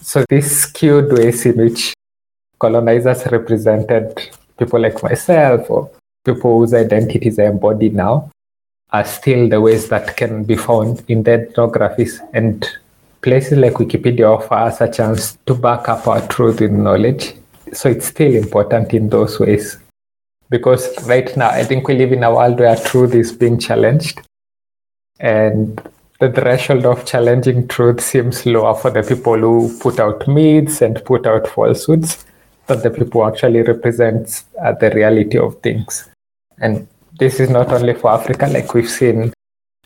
So, 0.00 0.24
these 0.28 0.60
skewed 0.60 1.12
ways 1.12 1.46
in 1.46 1.56
which 1.56 1.94
colonizers 2.58 3.26
represented 3.26 4.30
people 4.58 4.80
like 4.80 5.02
myself 5.02 5.70
or 5.70 5.90
people 6.24 6.58
whose 6.58 6.74
identities 6.74 7.38
are 7.38 7.46
embodied 7.46 7.94
now 7.94 8.30
are 8.90 9.04
still 9.04 9.48
the 9.48 9.60
ways 9.60 9.88
that 9.88 10.16
can 10.16 10.44
be 10.44 10.56
found 10.56 11.02
in 11.08 11.22
the 11.22 11.30
ethnographies 11.30 12.20
and 12.34 12.66
places 13.22 13.58
like 13.58 13.74
Wikipedia 13.74 14.36
offer 14.36 14.54
us 14.54 14.80
a 14.80 14.90
chance 14.90 15.38
to 15.46 15.54
back 15.54 15.88
up 15.88 16.06
our 16.06 16.26
truth 16.28 16.60
with 16.60 16.72
knowledge. 16.72 17.34
So 17.72 17.88
it's 17.88 18.06
still 18.06 18.34
important 18.34 18.94
in 18.94 19.08
those 19.08 19.38
ways. 19.38 19.78
Because 20.50 21.06
right 21.06 21.34
now, 21.36 21.50
I 21.50 21.64
think 21.64 21.86
we 21.88 21.96
live 21.96 22.12
in 22.12 22.22
a 22.22 22.34
world 22.34 22.58
where 22.58 22.76
truth 22.76 23.14
is 23.14 23.32
being 23.32 23.58
challenged. 23.58 24.22
And 25.20 25.80
the 26.20 26.32
threshold 26.32 26.86
of 26.86 27.04
challenging 27.04 27.68
truth 27.68 28.00
seems 28.00 28.46
lower 28.46 28.74
for 28.74 28.90
the 28.90 29.02
people 29.02 29.38
who 29.38 29.78
put 29.78 30.00
out 30.00 30.26
myths 30.26 30.80
and 30.80 31.04
put 31.04 31.26
out 31.26 31.46
falsehoods 31.46 32.24
than 32.66 32.80
the 32.80 32.90
people 32.90 33.22
who 33.22 33.28
actually 33.28 33.62
represent 33.62 34.44
uh, 34.62 34.72
the 34.72 34.90
reality 34.90 35.38
of 35.38 35.60
things. 35.60 36.08
And 36.60 36.88
this 37.18 37.40
is 37.40 37.50
not 37.50 37.72
only 37.72 37.94
for 37.94 38.10
Africa, 38.10 38.46
like 38.46 38.72
we've 38.74 38.88
seen 38.88 39.32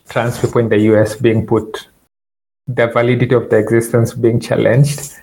trans 0.09 0.39
people 0.39 0.61
in 0.61 0.69
the 0.69 0.79
US 0.93 1.15
being 1.15 1.45
put, 1.45 1.87
the 2.67 2.87
validity 2.87 3.35
of 3.35 3.49
the 3.49 3.57
existence 3.57 4.13
being 4.13 4.39
challenged. 4.39 5.13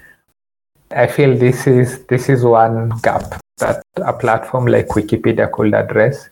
I 0.90 1.06
feel 1.06 1.36
this 1.36 1.66
is 1.66 2.04
this 2.06 2.28
is 2.28 2.44
one 2.44 2.90
gap 3.02 3.40
that 3.58 3.82
a 3.96 4.12
platform 4.12 4.66
like 4.66 4.88
Wikipedia 4.88 5.50
could 5.50 5.74
address. 5.74 6.28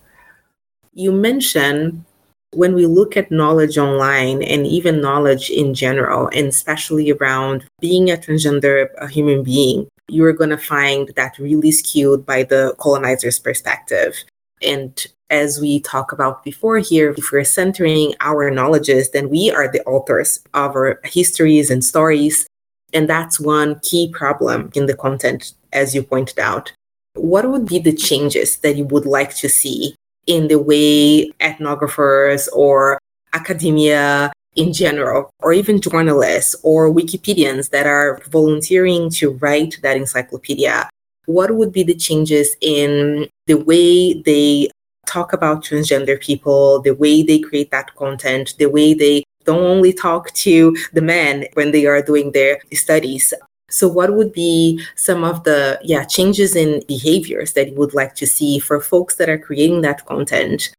You 0.95 1.13
mentioned 1.13 2.05
when 2.53 2.75
we 2.75 2.87
look 2.87 3.17
at 3.17 3.31
knowledge 3.31 3.79
online 3.79 4.43
and 4.43 4.67
even 4.67 5.01
knowledge 5.01 5.51
in 5.51 5.75
general, 5.75 6.29
and 6.29 6.47
especially 6.49 7.13
around 7.13 7.65
being 7.81 8.11
a 8.11 8.17
transgender 8.17 8.89
a 8.97 9.07
human 9.07 9.43
being, 9.43 9.87
you're 10.09 10.33
going 10.33 10.51
to 10.51 10.59
find 10.59 11.13
that 11.17 11.39
really 11.39 11.71
skewed 11.71 12.25
by 12.25 12.43
the 12.43 12.75
colonizer's 12.79 13.39
perspective. 13.39 14.17
And 14.63 15.07
as 15.31 15.61
we 15.61 15.81
talk 15.81 16.13
about 16.13 16.43
before 16.45 16.79
here, 16.79 17.15
if 17.17 17.31
we're 17.31 17.45
centering 17.45 18.15
our 18.21 18.51
knowledges, 18.51 19.11
then 19.11 19.29
we 19.29 19.51
are 19.51 19.71
the 19.71 19.85
authors 19.85 20.41
of 20.55 20.75
our 20.75 21.01
histories 21.05 21.71
and 21.71 21.85
stories. 21.85 22.47
And 22.93 23.09
that's 23.09 23.39
one 23.39 23.81
key 23.81 24.11
problem 24.13 24.71
in 24.75 24.87
the 24.87 24.97
content, 24.97 25.53
as 25.73 25.95
you 25.95 26.03
pointed 26.03 26.39
out. 26.39 26.73
What 27.15 27.51
would 27.51 27.67
be 27.67 27.79
the 27.79 27.93
changes 27.93 28.59
that 28.59 28.77
you 28.77 28.85
would 28.87 29.05
like 29.05 29.35
to 29.37 29.49
see 29.49 29.95
in 30.27 30.49
the 30.49 30.59
way 30.59 31.31
ethnographers 31.41 32.49
or 32.55 32.99
academia 33.33 34.33
in 34.57 34.73
general, 34.73 35.31
or 35.41 35.53
even 35.53 35.81
journalists 35.81 36.57
or 36.63 36.93
Wikipedians 36.93 37.71
that 37.71 37.87
are 37.87 38.21
volunteering 38.29 39.11
to 39.11 39.33
write 39.33 39.79
that 39.83 39.97
encyclopedia? 39.97 40.89
What 41.27 41.55
would 41.55 41.73
be 41.73 41.83
the 41.83 41.95
changes 41.95 42.57
in 42.61 43.29
the 43.47 43.59
way 43.59 44.15
they 44.23 44.71
talk 45.09 45.33
about 45.33 45.65
transgender 45.65 46.21
people, 46.21 46.81
the 46.83 46.95
way 46.95 47.23
they 47.23 47.39
create 47.39 47.71
that 47.71 47.95
content, 47.97 48.55
the 48.59 48.67
way 48.67 48.95
they 48.95 49.25
don't 49.45 49.63
only 49.63 49.93
talk 49.93 50.31
to 50.33 50.77
the 50.93 51.01
men 51.01 51.47
when 51.55 51.73
they 51.73 51.87
are 51.87 52.03
doing 52.03 52.33
their 52.33 52.61
studies. 52.73 53.33
So 53.71 53.89
what 53.89 54.15
would 54.15 54.33
be 54.33 54.83
some 54.95 55.25
of 55.25 55.45
the 55.45 55.79
yeah 55.83 56.05
changes 56.05 56.57
in 56.57 56.83
behaviors 56.87 57.53
that 57.53 57.69
you 57.71 57.77
would 57.77 57.95
like 57.95 58.15
to 58.17 58.27
see 58.27 58.59
for 58.59 58.81
folks 58.81 59.17
that 59.17 59.29
are 59.29 59.39
creating 59.39 59.83
that 59.83 60.07
content? 60.07 60.75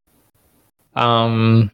Um 0.96 1.72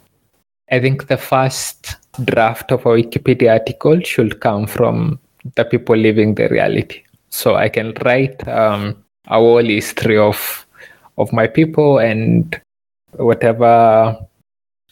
I 0.71 0.79
think 0.79 1.07
the 1.07 1.17
first 1.17 1.95
draft 2.23 2.71
of 2.71 2.85
a 2.85 2.89
Wikipedia 2.89 3.51
article 3.51 3.99
should 4.01 4.39
come 4.39 4.65
from 4.65 5.19
the 5.55 5.65
people 5.65 5.95
living 5.95 6.35
the 6.35 6.47
reality. 6.49 7.03
So 7.29 7.55
I 7.55 7.69
can 7.69 7.93
write 8.03 8.47
um, 8.47 9.03
a 9.27 9.35
whole 9.35 9.63
history 9.63 10.17
of 10.17 10.64
of 11.17 11.31
my 11.33 11.47
people 11.47 11.99
and 11.99 12.59
whatever 13.13 14.17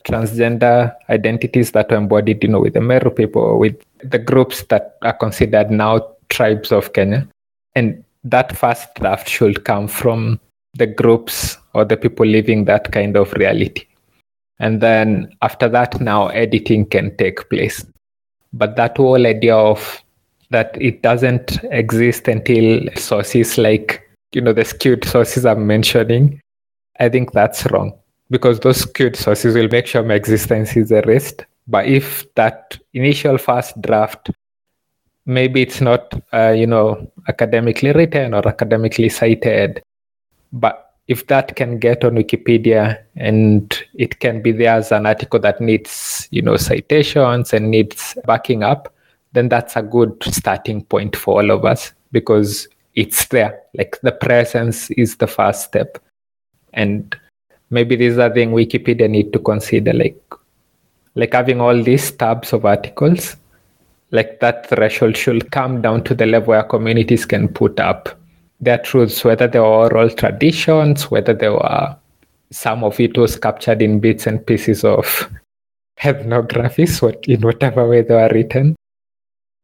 transgender 0.05 0.93
identities 1.09 1.71
that 1.71 1.91
are 1.91 1.97
embodied, 1.97 2.43
you 2.43 2.49
know, 2.49 2.59
with 2.59 2.73
the 2.73 2.81
Meru 2.81 3.09
people, 3.09 3.57
with 3.57 3.75
the 4.03 4.19
groups 4.19 4.63
that 4.63 4.97
are 5.01 5.13
considered 5.13 5.71
now 5.71 6.05
tribes 6.29 6.71
of 6.71 6.93
Kenya. 6.93 7.27
And 7.75 8.03
that 8.23 8.55
first 8.55 8.93
draft 8.95 9.27
should 9.27 9.65
come 9.65 9.87
from 9.87 10.39
the 10.73 10.87
groups 10.87 11.57
or 11.73 11.85
the 11.85 11.97
people 11.97 12.25
living 12.25 12.65
that 12.65 12.91
kind 12.91 13.15
of 13.15 13.31
reality. 13.33 13.85
And 14.59 14.81
then 14.81 15.35
after 15.41 15.67
that, 15.69 15.99
now 15.99 16.27
editing 16.27 16.85
can 16.85 17.15
take 17.17 17.49
place. 17.49 17.85
But 18.53 18.75
that 18.75 18.97
whole 18.97 19.25
idea 19.25 19.55
of 19.55 20.01
that 20.51 20.77
it 20.79 21.01
doesn't 21.01 21.63
exist 21.65 22.27
until 22.27 22.87
sources 22.95 23.57
like 23.57 24.07
you 24.35 24.41
know 24.41 24.53
the 24.53 24.65
skewed 24.65 25.05
sources 25.05 25.45
I'm 25.45 25.65
mentioning, 25.67 26.41
I 26.99 27.09
think 27.09 27.31
that's 27.31 27.65
wrong 27.71 27.97
because 28.29 28.59
those 28.59 28.77
skewed 28.77 29.15
sources 29.15 29.55
will 29.55 29.67
make 29.69 29.87
sure 29.87 30.03
my 30.03 30.15
existence 30.15 30.75
is 30.75 30.91
erased. 30.91 31.45
But 31.67 31.87
if 31.87 32.25
that 32.35 32.77
initial 32.93 33.37
first 33.37 33.79
draft, 33.81 34.31
maybe 35.25 35.61
it's 35.61 35.81
not 35.81 36.13
uh, 36.33 36.49
you 36.51 36.67
know 36.67 37.11
academically 37.27 37.91
written 37.91 38.33
or 38.33 38.47
academically 38.47 39.09
cited, 39.09 39.81
but 40.51 40.93
if 41.07 41.27
that 41.27 41.55
can 41.55 41.79
get 41.79 42.03
on 42.05 42.15
Wikipedia 42.15 42.97
and 43.17 43.83
it 43.93 44.19
can 44.19 44.41
be 44.41 44.53
there 44.53 44.75
as 44.75 44.91
an 44.91 45.05
article 45.05 45.39
that 45.39 45.59
needs 45.59 46.27
you 46.31 46.41
know 46.41 46.57
citations 46.57 47.53
and 47.53 47.71
needs 47.71 48.17
backing 48.25 48.63
up, 48.63 48.93
then 49.33 49.49
that's 49.49 49.75
a 49.75 49.81
good 49.81 50.15
starting 50.23 50.83
point 50.85 51.15
for 51.15 51.41
all 51.41 51.51
of 51.51 51.65
us 51.65 51.93
because 52.11 52.67
it's 52.95 53.25
there. 53.27 53.59
Like 53.73 53.99
the 54.01 54.11
presence 54.11 54.91
is 54.91 55.17
the 55.17 55.27
first 55.27 55.63
step. 55.65 55.97
And 56.73 57.15
maybe 57.69 57.95
this 57.95 58.13
is 58.13 58.17
a 58.17 58.29
thing 58.29 58.51
Wikipedia 58.51 59.09
need 59.09 59.33
to 59.33 59.39
consider, 59.39 59.93
like 59.93 60.21
like 61.15 61.33
having 61.33 61.61
all 61.61 61.81
these 61.81 62.11
tabs 62.11 62.53
of 62.53 62.65
articles, 62.65 63.35
like 64.11 64.39
that 64.39 64.67
threshold 64.67 65.15
should 65.15 65.51
come 65.51 65.81
down 65.81 66.03
to 66.05 66.15
the 66.15 66.25
level 66.25 66.49
where 66.49 66.63
communities 66.63 67.25
can 67.25 67.47
put 67.47 67.79
up 67.79 68.09
their 68.59 68.79
truths, 68.79 69.23
whether 69.23 69.47
they 69.47 69.59
were 69.59 69.65
oral 69.65 70.09
traditions, 70.09 71.11
whether 71.11 71.33
they 71.33 71.49
were 71.49 71.95
some 72.51 72.83
of 72.83 72.99
it 72.99 73.17
was 73.17 73.35
captured 73.35 73.81
in 73.81 73.99
bits 73.99 74.27
and 74.27 74.45
pieces 74.45 74.83
of 74.83 75.29
ethnographies, 75.99 77.01
what 77.01 77.25
in 77.27 77.41
whatever 77.41 77.87
way 77.87 78.01
they 78.01 78.13
were 78.13 78.29
written. 78.31 78.75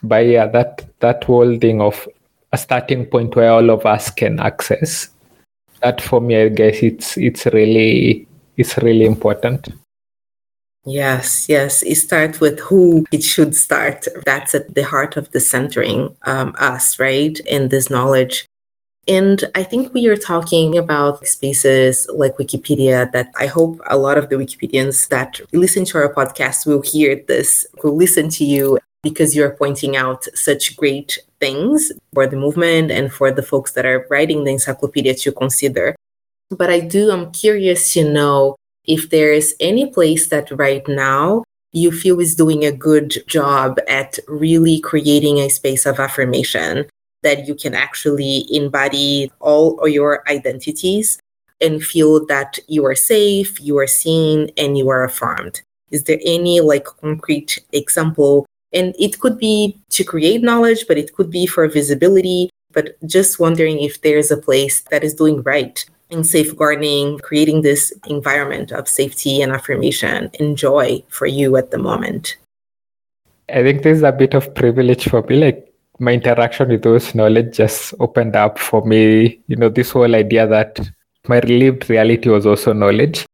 But 0.01 0.25
yeah, 0.25 0.47
that 0.47 0.85
that 0.99 1.23
whole 1.23 1.57
thing 1.57 1.81
of 1.81 2.07
a 2.51 2.57
starting 2.57 3.05
point 3.05 3.35
where 3.35 3.51
all 3.51 3.69
of 3.69 3.85
us 3.85 4.09
can 4.09 4.39
access. 4.39 5.09
That 5.81 6.01
for 6.01 6.19
me, 6.19 6.35
I 6.41 6.49
guess 6.49 6.83
it's 6.83 7.17
it's 7.17 7.45
really 7.47 8.27
it's 8.57 8.77
really 8.77 9.05
important. 9.05 9.69
Yes, 10.85 11.47
yes. 11.47 11.83
It 11.83 11.95
starts 11.95 12.39
with 12.39 12.59
who 12.59 13.05
it 13.11 13.23
should 13.23 13.55
start. 13.55 14.07
That's 14.25 14.55
at 14.55 14.73
the 14.73 14.83
heart 14.83 15.17
of 15.17 15.31
the 15.31 15.39
centering 15.39 16.15
um, 16.23 16.55
us, 16.57 16.99
right? 16.99 17.37
In 17.41 17.69
this 17.69 17.89
knowledge. 17.89 18.45
And 19.07 19.43
I 19.55 19.63
think 19.63 19.93
we 19.93 20.07
are 20.07 20.15
talking 20.15 20.77
about 20.77 21.25
spaces 21.27 22.07
like 22.13 22.37
Wikipedia 22.37 23.11
that 23.11 23.31
I 23.37 23.47
hope 23.47 23.79
a 23.87 23.97
lot 23.97 24.17
of 24.17 24.29
the 24.29 24.35
Wikipedians 24.35 25.07
that 25.09 25.39
listen 25.51 25.83
to 25.85 25.97
our 25.97 26.13
podcast 26.13 26.65
will 26.65 26.81
hear 26.81 27.15
this, 27.27 27.65
will 27.83 27.95
listen 27.95 28.29
to 28.29 28.45
you 28.45 28.77
because 29.03 29.35
you're 29.35 29.55
pointing 29.55 29.95
out 29.95 30.25
such 30.35 30.75
great 30.75 31.19
things 31.39 31.91
for 32.13 32.27
the 32.27 32.35
movement 32.35 32.91
and 32.91 33.11
for 33.13 33.31
the 33.31 33.43
folks 33.43 33.71
that 33.73 33.85
are 33.85 34.05
writing 34.09 34.43
the 34.43 34.51
encyclopedia 34.51 35.15
to 35.15 35.31
consider. 35.31 35.95
But 36.49 36.69
I 36.69 36.79
do, 36.79 37.11
I'm 37.11 37.31
curious 37.31 37.93
to 37.93 38.11
know 38.11 38.55
if 38.85 39.09
there 39.09 39.31
is 39.31 39.55
any 39.59 39.91
place 39.91 40.29
that 40.29 40.51
right 40.51 40.85
now 40.87 41.43
you 41.71 41.91
feel 41.91 42.19
is 42.19 42.35
doing 42.35 42.65
a 42.65 42.71
good 42.71 43.23
job 43.27 43.79
at 43.87 44.17
really 44.27 44.79
creating 44.79 45.37
a 45.37 45.49
space 45.49 45.85
of 45.85 45.99
affirmation 45.99 46.87
that 47.21 47.47
you 47.47 47.53
can 47.53 47.75
actually 47.75 48.45
embody 48.49 49.31
all 49.39 49.79
of 49.81 49.89
your 49.89 50.23
identities 50.29 51.19
and 51.61 51.83
feel 51.83 52.25
that 52.27 52.57
you 52.67 52.85
are 52.85 52.95
safe, 52.95 53.59
you 53.61 53.77
are 53.77 53.87
seen, 53.87 54.49
and 54.57 54.77
you 54.77 54.89
are 54.89 55.03
affirmed. 55.03 55.61
Is 55.91 56.05
there 56.05 56.19
any 56.25 56.61
like 56.61 56.85
concrete 56.85 57.59
example? 57.73 58.45
And 58.73 58.95
it 58.99 59.19
could 59.19 59.37
be 59.37 59.77
to 59.89 60.03
create 60.03 60.41
knowledge, 60.41 60.85
but 60.87 60.97
it 60.97 61.13
could 61.13 61.31
be 61.31 61.45
for 61.47 61.67
visibility. 61.67 62.49
But 62.71 62.95
just 63.07 63.39
wondering 63.39 63.79
if 63.79 64.01
there's 64.01 64.29
a 64.29 64.37
place 64.37 64.81
that 64.91 65.03
is 65.03 65.15
doing 65.15 65.41
right 65.41 65.83
in 66.09 66.23
safeguarding, 66.23 67.19
creating 67.19 67.61
this 67.61 67.93
environment 68.07 68.71
of 68.71 68.87
safety 68.87 69.41
and 69.41 69.51
affirmation 69.51 70.29
and 70.39 70.57
joy 70.57 71.03
for 71.09 71.27
you 71.27 71.55
at 71.55 71.71
the 71.71 71.77
moment. 71.77 72.37
I 73.49 73.63
think 73.63 73.83
there's 73.83 74.03
a 74.03 74.11
bit 74.11 74.33
of 74.33 74.53
privilege 74.53 75.09
for 75.09 75.23
me. 75.23 75.37
Like 75.37 75.73
my 75.99 76.13
interaction 76.13 76.69
with 76.69 76.83
those 76.83 77.13
knowledge 77.15 77.57
just 77.57 77.93
opened 77.99 78.35
up 78.35 78.57
for 78.59 78.85
me, 78.85 79.39
you 79.47 79.55
know, 79.55 79.69
this 79.69 79.91
whole 79.91 80.15
idea 80.15 80.47
that 80.47 80.79
my 81.27 81.39
lived 81.39 81.89
reality 81.89 82.29
was 82.29 82.45
also 82.45 82.73
knowledge. 82.73 83.25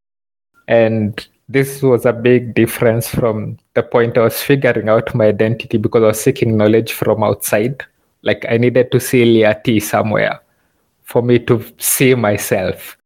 And 0.68 1.26
this 1.48 1.82
was 1.82 2.06
a 2.06 2.14
big 2.14 2.56
difference 2.56 3.08
from 3.08 3.58
the 3.76 3.84
point 3.84 4.18
I 4.18 4.22
was 4.22 4.42
figuring 4.42 4.90
out 4.90 5.14
my 5.14 5.28
identity 5.28 5.78
because 5.78 6.04
I 6.04 6.08
was 6.08 6.22
seeking 6.22 6.58
knowledge 6.58 6.94
from 6.94 7.24
outside. 7.24 7.84
Like 8.24 8.46
I 8.50 8.58
needed 8.58 8.92
to 8.92 9.00
see 9.00 9.46
T 9.64 9.80
somewhere 9.80 10.42
for 11.04 11.22
me 11.22 11.40
to 11.40 11.64
see 11.78 12.16
myself. 12.16 12.98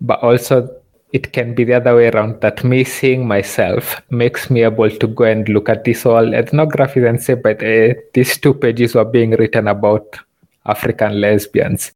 But 0.00 0.22
also 0.22 0.68
it 1.12 1.32
can 1.32 1.54
be 1.54 1.62
the 1.62 1.74
other 1.74 1.94
way 1.94 2.08
around 2.08 2.40
that 2.40 2.64
me 2.64 2.82
seeing 2.82 3.28
myself 3.28 4.02
makes 4.10 4.50
me 4.50 4.64
able 4.64 4.90
to 4.90 5.06
go 5.06 5.24
and 5.24 5.48
look 5.48 5.68
at 5.68 5.84
this 5.84 6.04
all 6.04 6.34
ethnography 6.34 7.04
and 7.06 7.22
say, 7.22 7.34
but 7.34 7.62
uh, 7.62 7.94
these 8.14 8.36
two 8.38 8.52
pages 8.52 8.96
were 8.96 9.04
being 9.04 9.30
written 9.32 9.68
about 9.68 10.18
African 10.66 11.20
lesbians. 11.20 11.92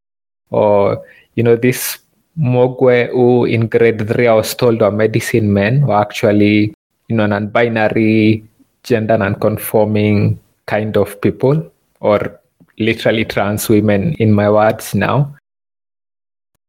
Or, 0.51 1.05
you 1.35 1.43
know, 1.43 1.57
this 1.57 1.99
Mugawe 2.39 3.11
who 3.11 3.45
in 3.45 3.67
grade 3.67 4.07
three 4.07 4.29
I 4.29 4.35
was 4.35 4.55
told 4.55 4.81
were 4.81 4.91
medicine 4.91 5.53
men 5.53 5.87
were 5.87 6.01
actually, 6.01 6.75
you 7.09 7.17
know, 7.17 7.27
non-binary, 7.27 8.45
gender 8.85 9.19
non-conforming 9.19 10.39
kind 10.67 10.97
of 10.97 11.21
people 11.21 11.71
or 12.01 12.41
literally 12.79 13.25
trans 13.25 13.69
women 13.69 14.15
in 14.15 14.33
my 14.33 14.49
words 14.49 14.95
now. 14.95 15.35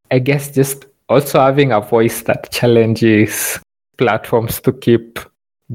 I 0.10 0.20
guess 0.20 0.50
just 0.50 0.86
also 1.08 1.40
having 1.40 1.72
a 1.72 1.82
voice 1.82 2.24
that 2.24 2.52
challenges 2.52 3.60
platforms 3.98 4.60
to 4.62 4.74
keep 4.74 5.20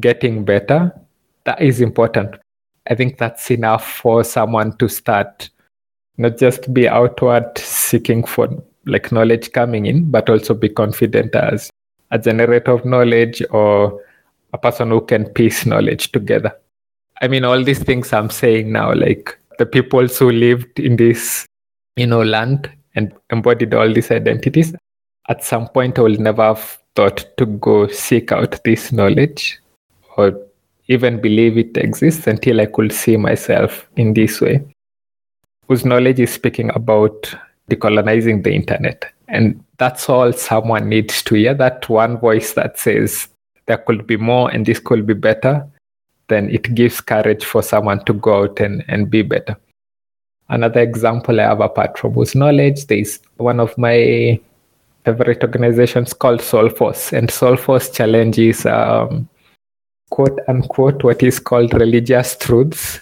getting 0.00 0.44
better, 0.44 0.92
that 1.44 1.60
is 1.60 1.80
important. 1.80 2.34
I 2.88 2.94
think 2.96 3.18
that's 3.18 3.50
enough 3.50 3.86
for 3.86 4.24
someone 4.24 4.76
to 4.78 4.88
start 4.88 5.50
not 6.16 6.38
just 6.38 6.72
be 6.72 6.88
outward 6.88 7.56
seeking 7.58 8.24
for 8.24 8.48
like 8.86 9.12
knowledge 9.12 9.52
coming 9.52 9.86
in, 9.86 10.10
but 10.10 10.28
also 10.28 10.54
be 10.54 10.68
confident 10.68 11.34
as 11.34 11.70
a 12.10 12.18
generator 12.18 12.72
of 12.72 12.84
knowledge 12.84 13.42
or 13.50 14.00
a 14.52 14.58
person 14.58 14.90
who 14.90 15.00
can 15.00 15.26
piece 15.26 15.66
knowledge 15.66 16.12
together. 16.12 16.52
I 17.22 17.28
mean, 17.28 17.44
all 17.44 17.62
these 17.62 17.82
things 17.82 18.12
I'm 18.12 18.30
saying 18.30 18.72
now, 18.72 18.92
like 18.92 19.38
the 19.58 19.66
people 19.66 20.06
who 20.06 20.30
lived 20.30 20.78
in 20.78 20.96
this, 20.96 21.46
you 21.96 22.06
know, 22.06 22.22
land 22.22 22.70
and 22.94 23.12
embodied 23.30 23.74
all 23.74 23.92
these 23.92 24.10
identities, 24.10 24.74
at 25.28 25.44
some 25.44 25.68
point 25.68 25.98
I 25.98 26.02
will 26.02 26.20
never 26.20 26.42
have 26.42 26.78
thought 26.94 27.24
to 27.38 27.46
go 27.46 27.86
seek 27.88 28.30
out 28.30 28.62
this 28.64 28.92
knowledge 28.92 29.58
or 30.16 30.38
even 30.88 31.20
believe 31.20 31.56
it 31.56 31.76
exists 31.76 32.26
until 32.26 32.60
I 32.60 32.66
could 32.66 32.92
see 32.92 33.16
myself 33.16 33.88
in 33.96 34.14
this 34.14 34.40
way. 34.40 34.64
Whose 35.66 35.84
knowledge 35.84 36.20
is 36.20 36.32
speaking 36.32 36.70
about 36.74 37.34
decolonizing 37.70 38.44
the 38.44 38.52
internet. 38.52 39.04
And 39.28 39.62
that's 39.78 40.08
all 40.08 40.32
someone 40.32 40.88
needs 40.88 41.22
to 41.24 41.34
hear 41.34 41.54
that 41.54 41.88
one 41.88 42.18
voice 42.18 42.52
that 42.54 42.78
says 42.78 43.28
there 43.66 43.78
could 43.78 44.06
be 44.06 44.16
more 44.16 44.50
and 44.50 44.66
this 44.66 44.78
could 44.78 45.06
be 45.06 45.14
better. 45.14 45.66
Then 46.28 46.50
it 46.50 46.74
gives 46.74 47.00
courage 47.00 47.44
for 47.44 47.62
someone 47.62 48.04
to 48.04 48.14
go 48.14 48.44
out 48.44 48.60
and, 48.60 48.84
and 48.88 49.10
be 49.10 49.22
better. 49.22 49.56
Another 50.48 50.80
example 50.80 51.40
I 51.40 51.44
have 51.44 51.60
apart 51.60 51.98
from 51.98 52.12
whose 52.12 52.34
knowledge, 52.34 52.86
there's 52.86 53.18
one 53.36 53.60
of 53.60 53.76
my 53.78 54.38
favorite 55.04 55.42
organizations 55.42 56.12
called 56.12 56.40
Soulforce, 56.40 57.12
and 57.16 57.28
Soulforce 57.28 57.92
challenges 57.92 58.66
um, 58.66 59.28
quote 60.10 60.38
unquote 60.48 61.02
what 61.02 61.22
is 61.22 61.38
called 61.38 61.72
religious 61.74 62.36
truths. 62.36 63.00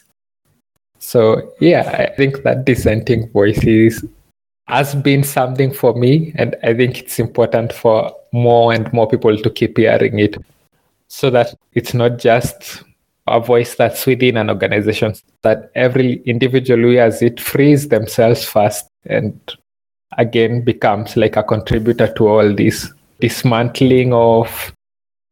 So 0.98 1.52
yeah, 1.60 2.08
I 2.08 2.16
think 2.16 2.42
that 2.44 2.64
dissenting 2.64 3.28
voices 3.30 4.04
has 4.68 4.94
been 4.94 5.25
something 5.25 5.72
for 5.72 5.94
me, 5.94 6.33
and 6.37 6.57
I 6.62 6.75
think 6.75 6.98
it's 6.98 7.18
important 7.18 7.72
for 7.72 8.14
more 8.33 8.72
and 8.72 8.90
more 8.92 9.09
people 9.09 9.37
to 9.37 9.51
keep 9.51 9.77
hearing 9.77 10.18
it, 10.18 10.37
so 11.09 11.31
that 11.31 11.55
it's 11.72 11.94
not 11.94 12.18
just 12.18 12.85
a 13.27 13.40
voice 13.40 13.75
that's 13.77 14.07
within 14.07 14.37
an 14.37 14.51
organization, 14.51 15.14
that 15.42 15.70
every 15.75 16.22
individual 16.25 16.81
who 16.81 16.90
hears 16.90 17.22
it 17.22 17.40
frees 17.40 17.88
themselves 17.88 18.44
first 18.44 18.88
and 19.07 19.38
again 20.18 20.62
becomes 20.62 21.16
like 21.16 21.37
a 21.37 21.42
contributor 21.42 22.12
to 22.14 22.29
all 22.29 22.55
this 22.55 22.92
dismantling 23.20 24.12
of 24.12 24.72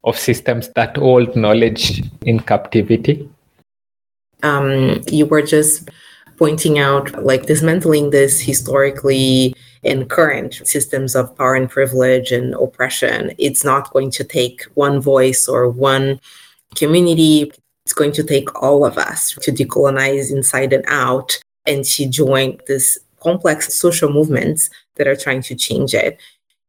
of 0.05 0.19
systems 0.19 0.71
that 0.71 0.97
hold 0.97 1.37
knowledge 1.37 2.03
in 2.23 2.40
captivity. 2.40 3.29
Um, 4.43 5.03
you 5.09 5.27
were 5.27 5.43
just 5.43 5.90
pointing 6.40 6.79
out 6.79 7.22
like 7.22 7.44
dismantling 7.44 8.09
this 8.09 8.40
historically 8.40 9.55
and 9.85 10.09
current 10.09 10.55
systems 10.64 11.14
of 11.14 11.37
power 11.37 11.55
and 11.55 11.68
privilege 11.68 12.33
and 12.33 12.55
oppression. 12.55 13.31
It's 13.37 13.62
not 13.62 13.92
going 13.92 14.11
to 14.12 14.24
take 14.24 14.62
one 14.72 15.00
voice 15.00 15.46
or 15.46 15.68
one 15.68 16.18
community. 16.76 17.53
It's 17.85 17.92
going 17.92 18.12
to 18.12 18.24
take 18.24 18.48
all 18.62 18.87
of 18.87 18.96
us 18.96 19.33
to 19.42 19.53
decolonize 19.53 20.33
inside 20.33 20.72
and 20.72 20.85
out 20.88 21.38
and 21.66 21.85
to 21.85 22.09
join 22.09 22.59
this 22.66 22.98
complex 23.22 23.74
social 23.74 24.11
movements 24.11 24.70
that 24.96 25.07
are 25.07 25.16
trying 25.16 25.42
to 25.42 25.55
change 25.55 25.92
it. 25.92 26.18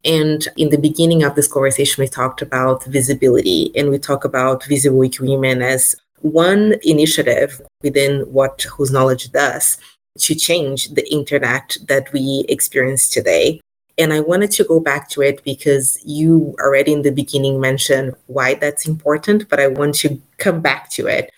And 0.03 0.45
in 0.57 0.69
the 0.69 0.77
beginning 0.77 1.23
of 1.23 1.35
this 1.35 1.47
conversation, 1.47 2.01
we 2.01 2.09
talked 2.09 2.41
about 2.41 2.83
visibility 2.85 3.71
and 3.73 3.89
we 3.89 3.99
talk 3.99 4.25
about 4.25 4.65
Visible 4.65 5.09
Women 5.21 5.61
as 5.61 5.95
one 6.21 6.75
initiative 6.83 7.61
within 7.81 8.21
what 8.21 8.61
Whose 8.63 8.91
Knowledge 8.91 9.31
does 9.31 9.77
to 10.19 10.35
change 10.35 10.89
the 10.89 11.09
internet 11.11 11.77
that 11.87 12.11
we 12.13 12.45
experience 12.49 13.09
today. 13.09 13.61
And 13.97 14.13
I 14.13 14.19
wanted 14.19 14.51
to 14.51 14.63
go 14.63 14.79
back 14.79 15.09
to 15.09 15.21
it 15.21 15.43
because 15.43 15.99
you 16.05 16.55
already 16.59 16.93
in 16.93 17.01
the 17.01 17.11
beginning 17.11 17.59
mentioned 17.59 18.15
why 18.27 18.55
that's 18.55 18.87
important, 18.87 19.49
but 19.49 19.59
I 19.59 19.67
want 19.67 19.95
to 19.95 20.21
come 20.37 20.61
back 20.61 20.89
to 20.91 21.07
it 21.07 21.31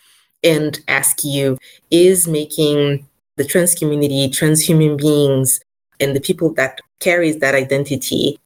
and 0.43 0.79
ask 0.87 1.23
you 1.23 1.57
is 1.89 2.27
making 2.27 3.07
the 3.37 3.43
trans 3.43 3.73
community, 3.73 4.29
trans 4.29 4.61
human 4.61 4.97
beings, 4.97 5.59
and 5.99 6.15
the 6.15 6.21
people 6.21 6.53
that 6.53 6.79
carries 6.99 7.39
that 7.39 7.55
identity 7.55 8.37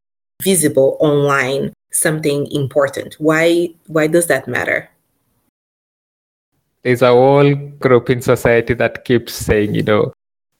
visible 0.43 0.97
online 0.99 1.73
something 1.91 2.49
important. 2.51 3.15
Why 3.15 3.69
why 3.87 4.07
does 4.07 4.27
that 4.27 4.47
matter? 4.47 4.89
There's 6.83 7.01
a 7.01 7.09
whole 7.09 7.55
group 7.55 8.09
in 8.09 8.21
society 8.21 8.73
that 8.75 9.03
keeps 9.03 9.33
saying, 9.33 9.75
you 9.75 9.83
know, 9.83 10.13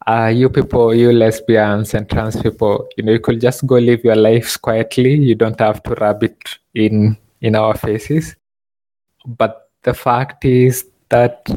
uh, 0.08 0.28
you 0.28 0.50
people, 0.50 0.96
you 0.96 1.12
lesbians 1.12 1.94
and 1.94 2.10
trans 2.10 2.42
people, 2.42 2.88
you 2.98 3.04
know, 3.04 3.12
you 3.12 3.20
could 3.20 3.42
just 3.42 3.66
go 3.68 3.76
live 3.76 4.04
your 4.04 4.16
lives 4.16 4.56
quietly. 4.58 5.16
You 5.16 5.36
don't 5.36 5.60
have 5.60 5.84
to 5.84 5.92
rub 5.96 6.24
it 6.24 6.38
in 6.74 7.18
in 7.42 7.56
our 7.56 7.76
faces. 7.76 8.36
But 9.26 9.70
the 9.84 9.94
fact 9.94 10.46
is 10.46 10.86
that 11.10 11.50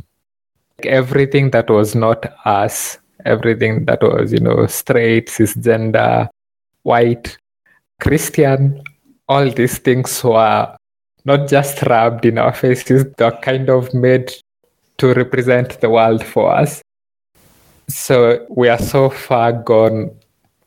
everything 0.82 1.50
that 1.50 1.70
was 1.70 1.94
not 1.94 2.26
us, 2.44 2.98
everything 3.24 3.84
that 3.86 4.02
was, 4.02 4.32
you 4.32 4.40
know, 4.40 4.66
straight, 4.66 5.28
cisgender, 5.28 6.28
white, 6.82 7.38
Christian, 8.00 8.82
all 9.28 9.50
these 9.50 9.78
things 9.78 10.24
were 10.24 10.76
not 11.24 11.48
just 11.48 11.82
rubbed 11.82 12.24
in 12.24 12.38
our 12.38 12.52
faces, 12.52 13.04
they're 13.16 13.30
kind 13.30 13.68
of 13.68 13.92
made 13.94 14.32
to 15.00 15.12
represent 15.14 15.80
the 15.80 15.90
world 15.90 16.24
for 16.24 16.54
us. 16.54 16.82
So 17.88 18.46
we 18.48 18.68
are 18.68 18.78
so 18.78 19.10
far 19.10 19.52
gone 19.52 20.10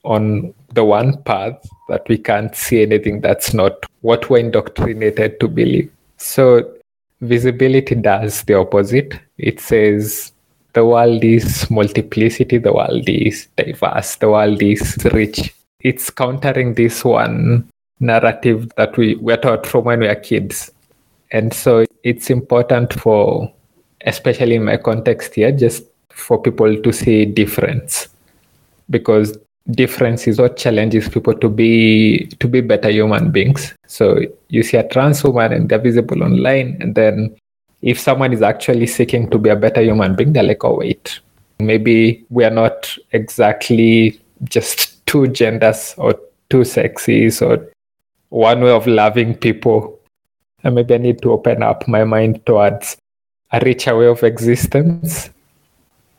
on 0.03 0.53
the 0.73 0.83
one 0.83 1.21
path 1.23 1.65
that 1.87 2.07
we 2.09 2.17
can't 2.17 2.53
see 2.55 2.81
anything 2.81 3.21
that's 3.21 3.53
not 3.53 3.85
what 4.01 4.29
we're 4.29 4.39
indoctrinated 4.39 5.39
to 5.39 5.47
believe. 5.47 5.91
So 6.17 6.73
visibility 7.21 7.95
does 7.95 8.43
the 8.43 8.55
opposite. 8.55 9.19
It 9.37 9.59
says 9.59 10.33
the 10.73 10.85
world 10.85 11.23
is 11.23 11.69
multiplicity, 11.69 12.57
the 12.57 12.73
world 12.73 13.07
is 13.07 13.47
diverse, 13.55 14.15
the 14.15 14.29
world 14.29 14.61
is 14.61 14.97
rich. 15.13 15.53
It's 15.79 16.09
countering 16.09 16.73
this 16.73 17.05
one 17.05 17.69
narrative 17.99 18.71
that 18.77 18.97
we 18.97 19.15
were 19.15 19.37
taught 19.37 19.65
from 19.65 19.85
when 19.85 19.99
we 19.99 20.07
were 20.07 20.15
kids. 20.15 20.71
And 21.31 21.53
so 21.53 21.85
it's 22.03 22.29
important 22.29 22.93
for, 22.93 23.53
especially 24.05 24.55
in 24.55 24.65
my 24.65 24.77
context 24.77 25.35
here, 25.35 25.51
just 25.51 25.83
for 26.09 26.41
people 26.41 26.81
to 26.81 26.91
see 26.91 27.25
difference. 27.25 28.09
Because 28.89 29.37
differences 29.71 30.39
or 30.39 30.49
challenges 30.49 31.07
people 31.07 31.33
to 31.33 31.47
be 31.47 32.27
to 32.39 32.49
be 32.49 32.59
better 32.59 32.89
human 32.89 33.31
beings. 33.31 33.73
So 33.87 34.19
you 34.49 34.61
see 34.61 34.75
a 34.75 34.85
trans 34.87 35.23
woman 35.23 35.53
and 35.53 35.69
they're 35.69 35.79
visible 35.79 36.21
online, 36.21 36.77
and 36.81 36.95
then 36.95 37.35
if 37.81 37.99
someone 37.99 38.33
is 38.33 38.41
actually 38.41 38.87
seeking 38.87 39.29
to 39.29 39.37
be 39.37 39.49
a 39.49 39.55
better 39.55 39.81
human 39.81 40.15
being, 40.15 40.33
they're 40.33 40.43
like, 40.43 40.63
oh 40.63 40.77
wait, 40.77 41.19
maybe 41.59 42.25
we 42.29 42.43
are 42.43 42.49
not 42.49 42.97
exactly 43.11 44.19
just 44.43 45.05
two 45.05 45.27
genders 45.27 45.95
or 45.97 46.19
two 46.49 46.63
sexes 46.63 47.41
or 47.41 47.65
one 48.29 48.61
way 48.61 48.71
of 48.71 48.87
loving 48.87 49.35
people. 49.35 49.99
And 50.63 50.75
maybe 50.75 50.93
I 50.93 50.97
need 50.97 51.21
to 51.21 51.31
open 51.31 51.61
up 51.61 51.87
my 51.87 52.03
mind 52.03 52.45
towards 52.45 52.97
a 53.53 53.59
richer 53.63 53.95
way 53.95 54.07
of 54.07 54.23
existence. 54.23 55.29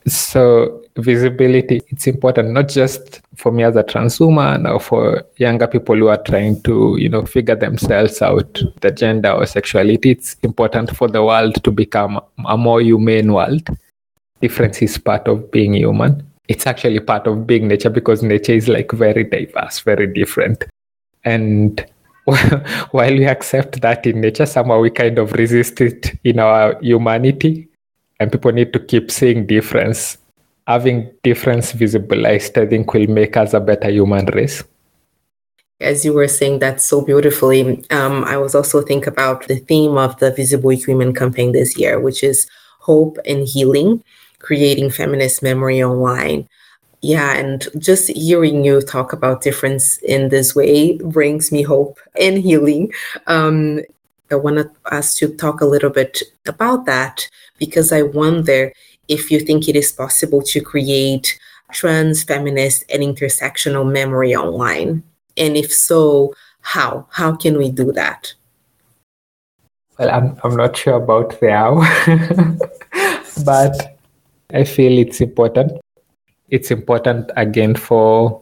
So 0.07 0.83
visibility 0.97 1.81
it's 1.89 2.07
important 2.07 2.51
not 2.51 2.69
just 2.69 3.21
for 3.35 3.51
me 3.51 3.65
as 3.65 3.75
a 3.75 3.83
trans 3.83 4.21
woman 4.21 4.65
or 4.65 4.79
for 4.79 5.25
younger 5.39 5.67
people 5.67 5.97
who 5.97 6.07
are 6.07 6.23
trying 6.23 6.63
to 6.63 6.97
you 6.99 7.09
know 7.09 7.27
figure 7.27 7.57
themselves 7.57 8.23
out 8.23 8.63
the 8.81 8.91
gender 8.91 9.31
or 9.31 9.47
sexuality. 9.47 10.13
It's 10.13 10.37
important 10.43 10.97
for 10.97 11.09
the 11.09 11.25
world 11.25 11.63
to 11.65 11.71
become 11.71 12.21
a 12.47 12.57
more 12.57 12.81
humane 12.81 13.33
world. 13.33 13.69
Difference 14.41 14.83
is 14.83 14.99
part 14.99 15.27
of 15.27 15.51
being 15.51 15.75
human. 15.75 16.25
It's 16.47 16.67
actually 16.67 17.01
part 17.01 17.27
of 17.27 17.47
being 17.47 17.67
nature 17.67 17.91
because 17.91 18.23
nature 18.23 18.53
is 18.53 18.69
like 18.69 18.93
very 18.93 19.25
diverse 19.25 19.81
very 19.81 20.07
different. 20.07 20.65
And 21.25 21.85
while 22.91 23.13
we 23.13 23.27
accept 23.27 23.81
that 23.83 24.07
in 24.07 24.21
nature 24.21 24.47
somehow 24.47 24.81
we 24.81 24.91
kind 24.91 25.19
of 25.19 25.33
resist 25.33 25.81
it 25.81 26.13
in 26.25 26.39
our 26.39 26.79
humanity 26.81 27.69
and 28.19 28.33
people 28.33 28.53
need 28.53 28.73
to 28.73 28.79
keep 28.79 29.11
seeing 29.11 29.47
difference 29.47 30.17
having 30.67 31.11
difference 31.23 31.73
visibilized, 31.73 32.61
I 32.61 32.67
think, 32.67 32.93
will 32.93 33.07
make 33.07 33.37
us 33.37 33.55
a 33.55 33.61
better 33.61 33.91
human 33.91 34.27
race. 34.27 34.65
As 35.81 36.05
you 36.05 36.13
were 36.13 36.29
saying 36.29 36.61
that 36.61 36.81
so 36.81 37.03
beautifully, 37.03 37.85
um, 37.91 38.25
I 38.25 38.37
was 38.39 38.55
also 38.55 38.81
think 38.81 39.07
about 39.07 39.47
the 39.49 39.57
theme 39.57 39.99
of 39.99 40.19
the 40.19 40.31
Visible 40.31 40.77
Women 40.87 41.13
campaign 41.13 41.53
this 41.53 41.77
year, 41.77 42.01
which 42.01 42.23
is 42.23 42.49
hope 42.81 43.19
and 43.27 43.47
healing, 43.47 44.03
creating 44.39 44.91
feminist 44.91 45.43
memory 45.43 45.83
online. 45.83 46.49
Yeah, 47.05 47.37
and 47.37 47.69
just 47.77 48.09
hearing 48.09 48.65
you 48.65 48.81
talk 48.81 49.13
about 49.13 49.43
difference 49.43 49.99
in 49.99 50.31
this 50.31 50.55
way 50.55 50.97
brings 50.97 51.53
me 51.53 51.61
hope 51.61 51.99
and 52.19 52.39
healing. 52.39 52.95
Um, 53.27 53.81
I 54.31 54.37
want 54.37 54.71
us 54.87 55.15
to 55.17 55.29
talk 55.37 55.61
a 55.61 55.67
little 55.67 55.91
bit 55.91 56.23
about 56.47 56.87
that 56.87 57.29
because 57.59 57.93
I 57.93 58.01
wonder 58.01 58.73
if 59.07 59.31
you 59.31 59.39
think 59.41 59.69
it 59.69 59.77
is 59.77 59.93
possible 59.93 60.41
to 60.45 60.63
create 60.63 61.39
trans, 61.73 62.23
feminist, 62.23 62.85
and 62.89 63.03
intersectional 63.03 63.85
memory 63.85 64.35
online? 64.35 65.03
And 65.37 65.59
if 65.59 65.71
so, 65.71 66.33
how? 66.63 67.07
How 67.11 67.37
can 67.37 67.59
we 67.59 67.71
do 67.71 67.93
that? 67.93 68.33
Well, 69.99 70.09
I'm, 70.09 70.41
I'm 70.43 70.57
not 70.57 70.75
sure 70.75 70.95
about 70.95 71.39
the 71.39 71.51
how, 71.53 71.75
but 73.45 73.99
I 74.55 74.65
feel 74.65 74.99
it's 74.99 75.21
important. 75.21 75.84
It's 76.55 76.71
important 76.71 77.33
again 77.37 77.75
for, 77.75 78.41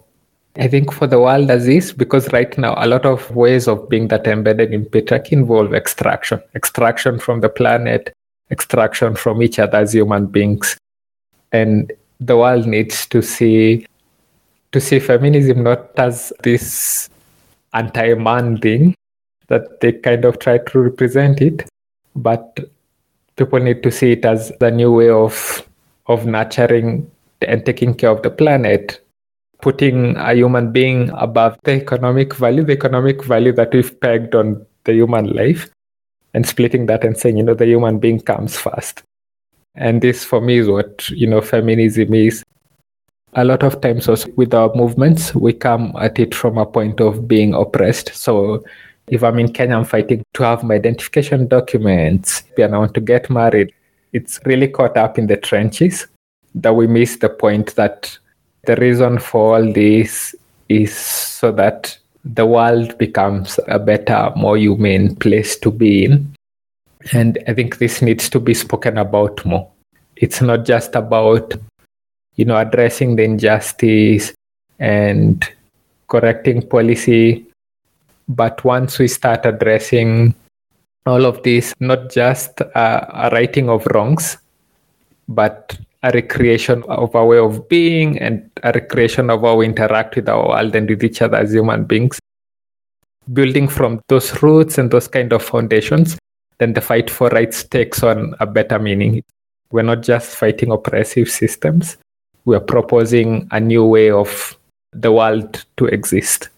I 0.57 0.69
think, 0.69 0.93
for 0.93 1.07
the 1.07 1.19
world 1.19 1.51
as 1.51 1.67
is, 1.67 1.95
because 1.95 2.31
right 2.31 2.57
now 2.59 2.75
a 2.77 2.87
lot 2.87 3.07
of 3.07 3.31
ways 3.35 3.67
of 3.67 3.89
being 3.89 4.09
that 4.09 4.27
embedded 4.27 4.75
in 4.75 4.85
patriarchy 4.85 5.33
involve 5.33 5.73
extraction, 5.73 6.43
extraction 6.55 7.19
from 7.19 7.41
the 7.41 7.49
planet, 7.49 8.13
extraction 8.51 9.17
from 9.17 9.41
each 9.43 9.59
other 9.59 9.79
as 9.79 9.95
human 9.95 10.27
beings. 10.27 10.77
And 11.53 11.91
the 12.21 12.37
world 12.37 12.67
needs 12.67 13.07
to 13.07 13.23
see 13.23 13.87
to 14.73 14.81
see 14.81 15.01
feminism 15.01 15.63
not 15.63 15.99
as 15.99 16.35
this 16.43 17.09
anti-man 17.73 18.59
thing 18.59 18.95
that 19.49 19.81
they 19.81 19.93
kind 19.93 20.27
of 20.27 20.39
try 20.39 20.59
to 20.59 20.79
represent 20.79 21.41
it, 21.41 21.67
but 22.15 22.61
people 23.37 23.59
need 23.59 23.83
to 23.83 23.91
see 23.91 24.13
it 24.13 24.25
as 24.25 24.53
the 24.61 24.71
new 24.71 24.93
way 24.93 25.09
of 25.09 25.67
of 26.07 26.27
nurturing 26.27 27.11
and 27.45 27.65
taking 27.65 27.95
care 27.95 28.11
of 28.11 28.23
the 28.23 28.31
planet, 28.31 29.05
putting 29.61 30.17
a 30.17 30.35
human 30.35 30.73
being 30.73 31.11
above 31.11 31.57
the 31.65 31.73
economic 31.73 32.35
value, 32.35 32.65
the 32.65 32.73
economic 32.73 33.25
value 33.25 33.53
that 33.53 33.73
we've 33.73 33.99
pegged 34.01 34.35
on 34.35 34.67
the 34.85 34.93
human 34.93 35.33
life, 35.33 35.71
and 36.35 36.47
splitting 36.47 36.87
that 36.87 37.05
and 37.05 37.17
saying, 37.17 37.37
you 37.37 37.43
know, 37.43 37.55
the 37.55 37.67
human 37.67 37.99
being 37.99 38.21
comes 38.21 38.57
first. 38.57 39.03
And 39.75 40.03
this 40.03 40.25
for 40.25 40.41
me 40.41 40.59
is 40.59 40.69
what, 40.69 41.09
you 41.11 41.27
know, 41.27 41.41
feminism 41.41 42.13
is. 42.15 42.43
A 43.35 43.45
lot 43.45 43.63
of 43.63 43.81
times 43.81 44.09
also 44.09 44.31
with 44.37 44.53
our 44.53 44.75
movements, 44.75 45.35
we 45.35 45.55
come 45.55 45.95
at 45.99 46.19
it 46.19 46.35
from 46.35 46.59
a 46.59 46.67
point 46.67 47.01
of 47.01 47.27
being 47.27 47.55
oppressed. 47.55 48.15
So 48.15 48.63
if 49.07 49.23
I'm 49.23 49.39
in 49.39 49.53
Kenya, 49.53 49.77
I'm 49.77 49.85
fighting 49.85 50.23
to 50.35 50.43
have 50.43 50.63
my 50.63 50.75
identification 50.75 51.49
documents 51.49 52.45
and 52.59 52.75
I 52.75 52.79
want 52.79 52.95
to 52.95 53.01
get 53.01 53.31
married. 53.31 53.73
It's 54.13 54.39
really 54.45 54.69
caught 54.69 54.99
up 54.99 55.19
in 55.19 55.29
the 55.29 55.39
trenches 55.39 56.07
that 56.55 56.75
we 56.75 56.87
miss 56.87 57.17
the 57.17 57.29
point 57.29 57.75
that 57.77 58.17
the 58.67 58.77
reason 58.77 59.19
for 59.19 59.57
all 59.57 59.73
this 59.73 60.35
is 60.69 60.95
so 60.95 61.53
that 61.53 61.97
the 62.25 62.47
world 62.47 62.97
becomes 62.99 63.59
a 63.67 63.79
better, 63.79 64.33
more 64.37 64.57
humane 64.57 65.17
place 65.17 65.59
to 65.59 65.71
be 65.71 66.05
in. 66.05 66.35
And 67.13 67.39
I 67.49 67.55
think 67.55 67.79
this 67.79 68.01
needs 68.01 68.29
to 68.31 68.39
be 68.39 68.55
spoken 68.55 68.99
about 68.99 69.45
more. 69.45 69.69
It's 70.17 70.41
not 70.41 70.65
just 70.65 70.95
about, 70.95 71.55
you 72.37 72.45
know, 72.45 72.57
addressing 72.57 73.17
the 73.17 73.25
injustice 73.25 74.33
and 74.79 75.45
correcting 76.07 76.69
policy, 76.69 77.45
but 78.29 78.63
once 78.65 78.99
we 78.99 79.09
start 79.09 79.45
addressing 79.47 80.35
all 81.07 81.27
of 81.27 81.43
this, 81.43 81.75
not 81.81 82.11
just 82.11 82.61
uh, 82.61 82.71
a, 82.75 83.27
a 83.27 83.31
righting 83.31 83.69
of 83.69 83.85
wrongs, 83.87 84.39
but 85.29 85.77
a 86.03 86.11
recreation 86.11 86.83
of 86.85 87.15
our 87.15 87.27
way 87.27 87.39
of 87.39 87.69
being 87.69 88.19
and 88.19 88.51
a 88.63 88.73
recreation 88.73 89.31
of 89.31 89.43
how 89.43 89.57
we 89.57 89.67
interact 89.67 90.17
with 90.17 90.29
our 90.29 90.49
world 90.49 90.75
and 90.75 90.89
with 90.89 91.05
each 91.05 91.23
other 91.23 91.37
as 91.37 91.53
human 91.53 91.85
beings. 91.85 92.19
Building 93.33 93.69
from 93.69 94.01
those 94.09 94.43
roots 94.43 94.79
and 94.79 94.91
those 94.91 95.07
kind 95.07 95.33
of 95.33 95.43
foundations, 95.43 96.19
then 96.59 96.73
the 96.73 96.81
fight 96.81 97.09
for 97.09 97.29
rights 97.29 97.63
takes 97.63 98.03
on 98.03 98.35
a 98.41 98.47
better 98.47 98.79
meaning. 98.79 99.23
We're 99.71 99.83
not 99.83 100.03
just 100.03 100.35
fighting 100.35 100.73
oppressive 100.73 101.31
systems, 101.31 101.97
we're 102.45 102.61
proposing 102.61 103.47
a 103.53 103.61
new 103.61 103.85
way 103.85 104.11
of 104.11 104.59
the 104.93 105.13
world 105.13 105.65
to 105.77 105.87
exist. 105.87 106.49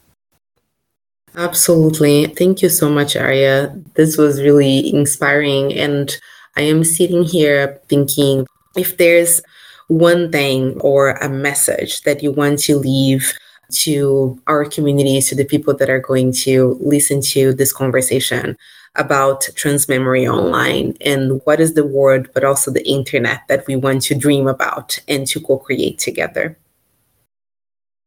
Absolutely. 1.37 2.26
Thank 2.26 2.62
you 2.62 2.68
so 2.68 2.88
much, 2.88 3.16
Arya. 3.16 3.74
This 3.94 4.16
was 4.16 4.40
really 4.40 4.94
inspiring. 4.94 5.74
And 5.74 6.16
I 6.57 6.62
am 6.62 6.85
sitting 6.85 7.24
here 7.24 7.80
thinking 7.88 8.46
if 8.77 8.97
there's 8.97 9.41
one 9.89 10.31
thing 10.33 10.79
or 10.81 11.11
a 11.11 11.29
message 11.29 12.03
that 12.03 12.23
you 12.23 12.33
want 12.33 12.59
to 12.61 12.77
leave 12.77 13.33
to 13.71 14.41
our 14.47 14.65
communities, 14.65 15.29
to 15.29 15.35
the 15.35 15.45
people 15.45 15.75
that 15.75 15.91
are 15.91 16.01
going 16.01 16.33
to 16.33 16.79
listen 16.81 17.21
to 17.21 17.53
this 17.53 17.73
conversation 17.73 18.57
about 18.97 19.49
trans 19.57 19.89
memory 19.89 20.27
online 20.27 20.97
and 21.01 21.41
what 21.45 21.61
is 21.61 21.75
the 21.75 21.85
world, 21.85 22.29
but 22.33 22.45
also 22.45 22.71
the 22.71 22.87
internet 22.89 23.43
that 23.49 23.67
we 23.67 23.75
want 23.77 24.03
to 24.03 24.15
dream 24.15 24.47
about 24.47 24.99
and 25.09 25.27
to 25.27 25.41
co 25.41 25.59
create 25.59 25.99
together? 25.99 26.57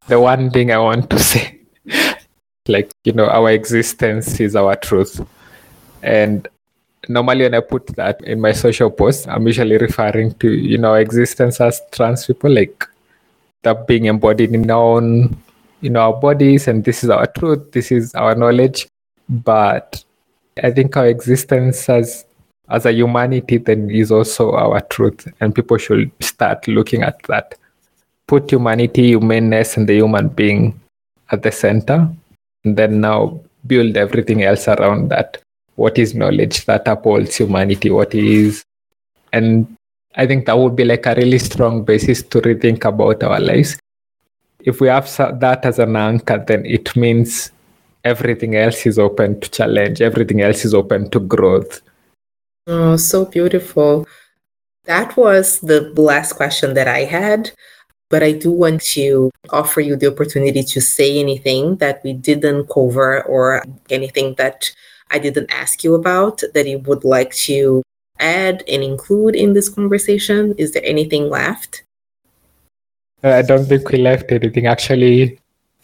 The 0.08 0.20
one 0.20 0.50
thing 0.52 0.72
I 0.72 0.78
want 0.78 1.10
to 1.10 1.20
say, 1.32 1.60
like, 2.68 2.92
you 3.04 3.12
know, 3.12 3.28
our 3.28 3.52
existence 3.52 4.40
is 4.40 4.56
our 4.56 4.76
truth. 4.76 5.26
And 6.02 6.48
normally 7.10 7.44
when 7.44 7.56
I 7.56 7.62
put 7.62 7.88
that 7.96 8.22
in 8.24 8.42
my 8.42 8.52
social 8.52 8.90
posts, 8.90 9.28
I'm 9.28 9.46
usually 9.48 9.78
referring 9.78 10.34
to 10.36 10.52
you 10.52 10.78
know 10.78 10.94
existence 10.96 11.62
as 11.62 11.82
trans 11.92 12.26
people, 12.26 12.52
like 12.52 12.88
that 13.64 13.88
being 13.88 14.06
embodied 14.06 14.54
in 14.54 14.70
our 14.70 14.98
own 14.98 15.38
in 15.82 15.96
our 15.96 16.14
bodies, 16.14 16.68
and 16.68 16.84
this 16.84 17.04
is 17.04 17.10
our 17.10 17.28
truth, 17.28 17.72
this 17.72 17.92
is 17.92 18.16
our 18.16 18.36
knowledge. 18.36 18.88
But 19.30 20.04
I 20.64 20.72
think 20.72 20.96
our 20.98 21.08
existence 21.08 21.90
as 21.90 22.26
as 22.70 22.86
a 22.86 22.92
humanity 22.92 23.58
then 23.58 23.90
is 23.90 24.12
also 24.12 24.52
our 24.54 24.82
truth, 24.82 25.28
and 25.40 25.56
people 25.56 25.78
should 25.78 26.12
start 26.22 26.68
looking 26.68 27.04
at 27.04 27.22
that. 27.24 27.56
Put 28.28 28.52
humanity, 28.52 29.08
humanness, 29.08 29.78
and 29.78 29.88
the 29.88 29.96
human 29.96 30.28
being 30.28 30.80
at 31.32 31.44
the 31.44 31.52
center, 31.52 32.10
and 32.66 32.78
then 32.78 33.00
now 33.00 33.40
build 33.66 33.98
everything 33.98 34.44
else 34.44 34.68
around 34.68 35.10
that 35.10 35.42
what 35.78 35.98
is 36.00 36.16
knowledge 36.16 36.66
that 36.66 36.88
upholds 36.88 37.36
humanity, 37.38 37.90
what 37.90 38.14
is. 38.14 38.66
And 39.32 39.78
I 40.16 40.26
think 40.26 40.48
that 40.48 40.58
would 40.58 40.76
be 40.76 40.84
like 40.84 41.06
a 41.06 41.14
really 41.14 41.38
strong 41.38 41.84
basis 41.84 42.24
to 42.24 42.42
rethink 42.42 42.84
about 42.84 43.24
our 43.24 43.40
lives. 43.40 43.80
If 44.60 44.82
we 44.82 44.88
have 44.88 45.06
that 45.40 45.64
as 45.64 45.78
an 45.78 45.96
anchor, 45.96 46.44
then 46.46 46.66
it 46.66 46.96
means 46.96 47.52
everything 48.04 48.56
else 48.56 48.88
is 48.88 48.98
open 48.98 49.40
to 49.40 49.50
challenge, 49.52 50.02
everything 50.02 50.42
else 50.42 50.66
is 50.66 50.74
open 50.74 51.12
to 51.12 51.20
growth. 51.20 51.82
Oh, 52.66 52.98
so 52.98 53.26
beautiful. 53.26 54.08
That 54.86 55.16
was 55.16 55.60
the 55.60 55.94
last 55.96 56.34
question 56.34 56.74
that 56.74 56.88
I 56.88 57.04
had. 57.04 57.52
But 58.10 58.24
I 58.24 58.32
do 58.32 58.52
want 58.52 58.82
to 58.94 59.30
offer 59.52 59.82
you 59.82 59.96
the 59.96 60.08
opportunity 60.08 60.64
to 60.64 60.82
say 60.82 61.20
anything 61.20 61.76
that 61.78 62.02
we 62.04 62.14
didn't 62.14 62.68
cover 62.68 63.22
or 63.24 63.64
anything 63.90 64.34
that 64.36 64.72
I 65.12 65.20
didn't 65.20 65.52
ask 65.52 65.84
you 65.84 65.96
about 65.96 66.42
that 66.54 66.68
you 66.68 66.80
would 66.80 67.04
like 67.04 67.34
to 67.48 67.84
add 68.20 68.64
and 68.68 68.84
include 68.84 69.36
in 69.36 69.54
this 69.54 69.70
conversation. 69.70 70.54
Is 70.58 70.74
there 70.74 70.86
anything 70.86 71.30
left? 71.30 71.84
Uh, 73.24 73.32
I 73.32 73.42
don't 73.42 73.66
think 73.66 73.90
we 73.90 73.98
left 73.98 74.32
anything. 74.32 74.68
Actually, 74.68 75.40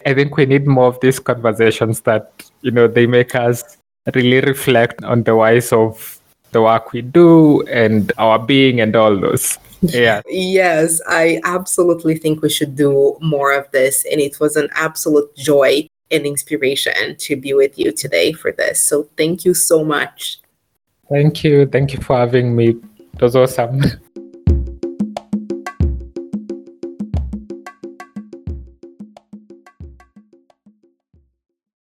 I 0.06 0.14
think 0.14 0.36
we 0.36 0.46
need 0.46 0.66
more 0.66 0.86
of 0.86 1.00
these 1.00 1.18
conversations 1.18 2.00
that, 2.02 2.50
you 2.62 2.70
know, 2.70 2.86
they 2.86 3.06
make 3.06 3.34
us 3.34 3.76
really 4.14 4.40
reflect 4.40 5.02
on 5.04 5.22
the 5.22 5.34
whys 5.34 5.72
of 5.72 6.20
the 6.52 6.62
work 6.62 6.92
we 6.92 7.02
do 7.02 7.62
and 7.62 8.12
our 8.18 8.38
being 8.38 8.80
and 8.80 8.94
all 8.96 9.18
those. 9.18 9.58
Yeah. 9.82 10.22
yes, 10.30 11.02
I 11.06 11.42
absolutely 11.44 12.16
think 12.16 12.40
we 12.40 12.48
should 12.48 12.74
do 12.74 13.18
more 13.20 13.52
of 13.52 13.70
this. 13.70 14.06
And 14.10 14.18
it 14.18 14.40
was 14.40 14.56
an 14.56 14.70
absolute 14.72 15.36
joy 15.36 15.86
and 16.14 16.26
inspiration 16.26 17.16
to 17.16 17.36
be 17.36 17.52
with 17.54 17.78
you 17.78 17.92
today 17.92 18.32
for 18.32 18.52
this. 18.52 18.82
So 18.82 19.08
thank 19.16 19.44
you 19.44 19.54
so 19.54 19.84
much. 19.84 20.40
Thank 21.10 21.44
you. 21.44 21.66
Thank 21.66 21.92
you 21.92 22.00
for 22.00 22.16
having 22.16 22.56
me. 22.56 22.76
It 23.14 23.20
was 23.20 23.36
awesome. 23.36 23.82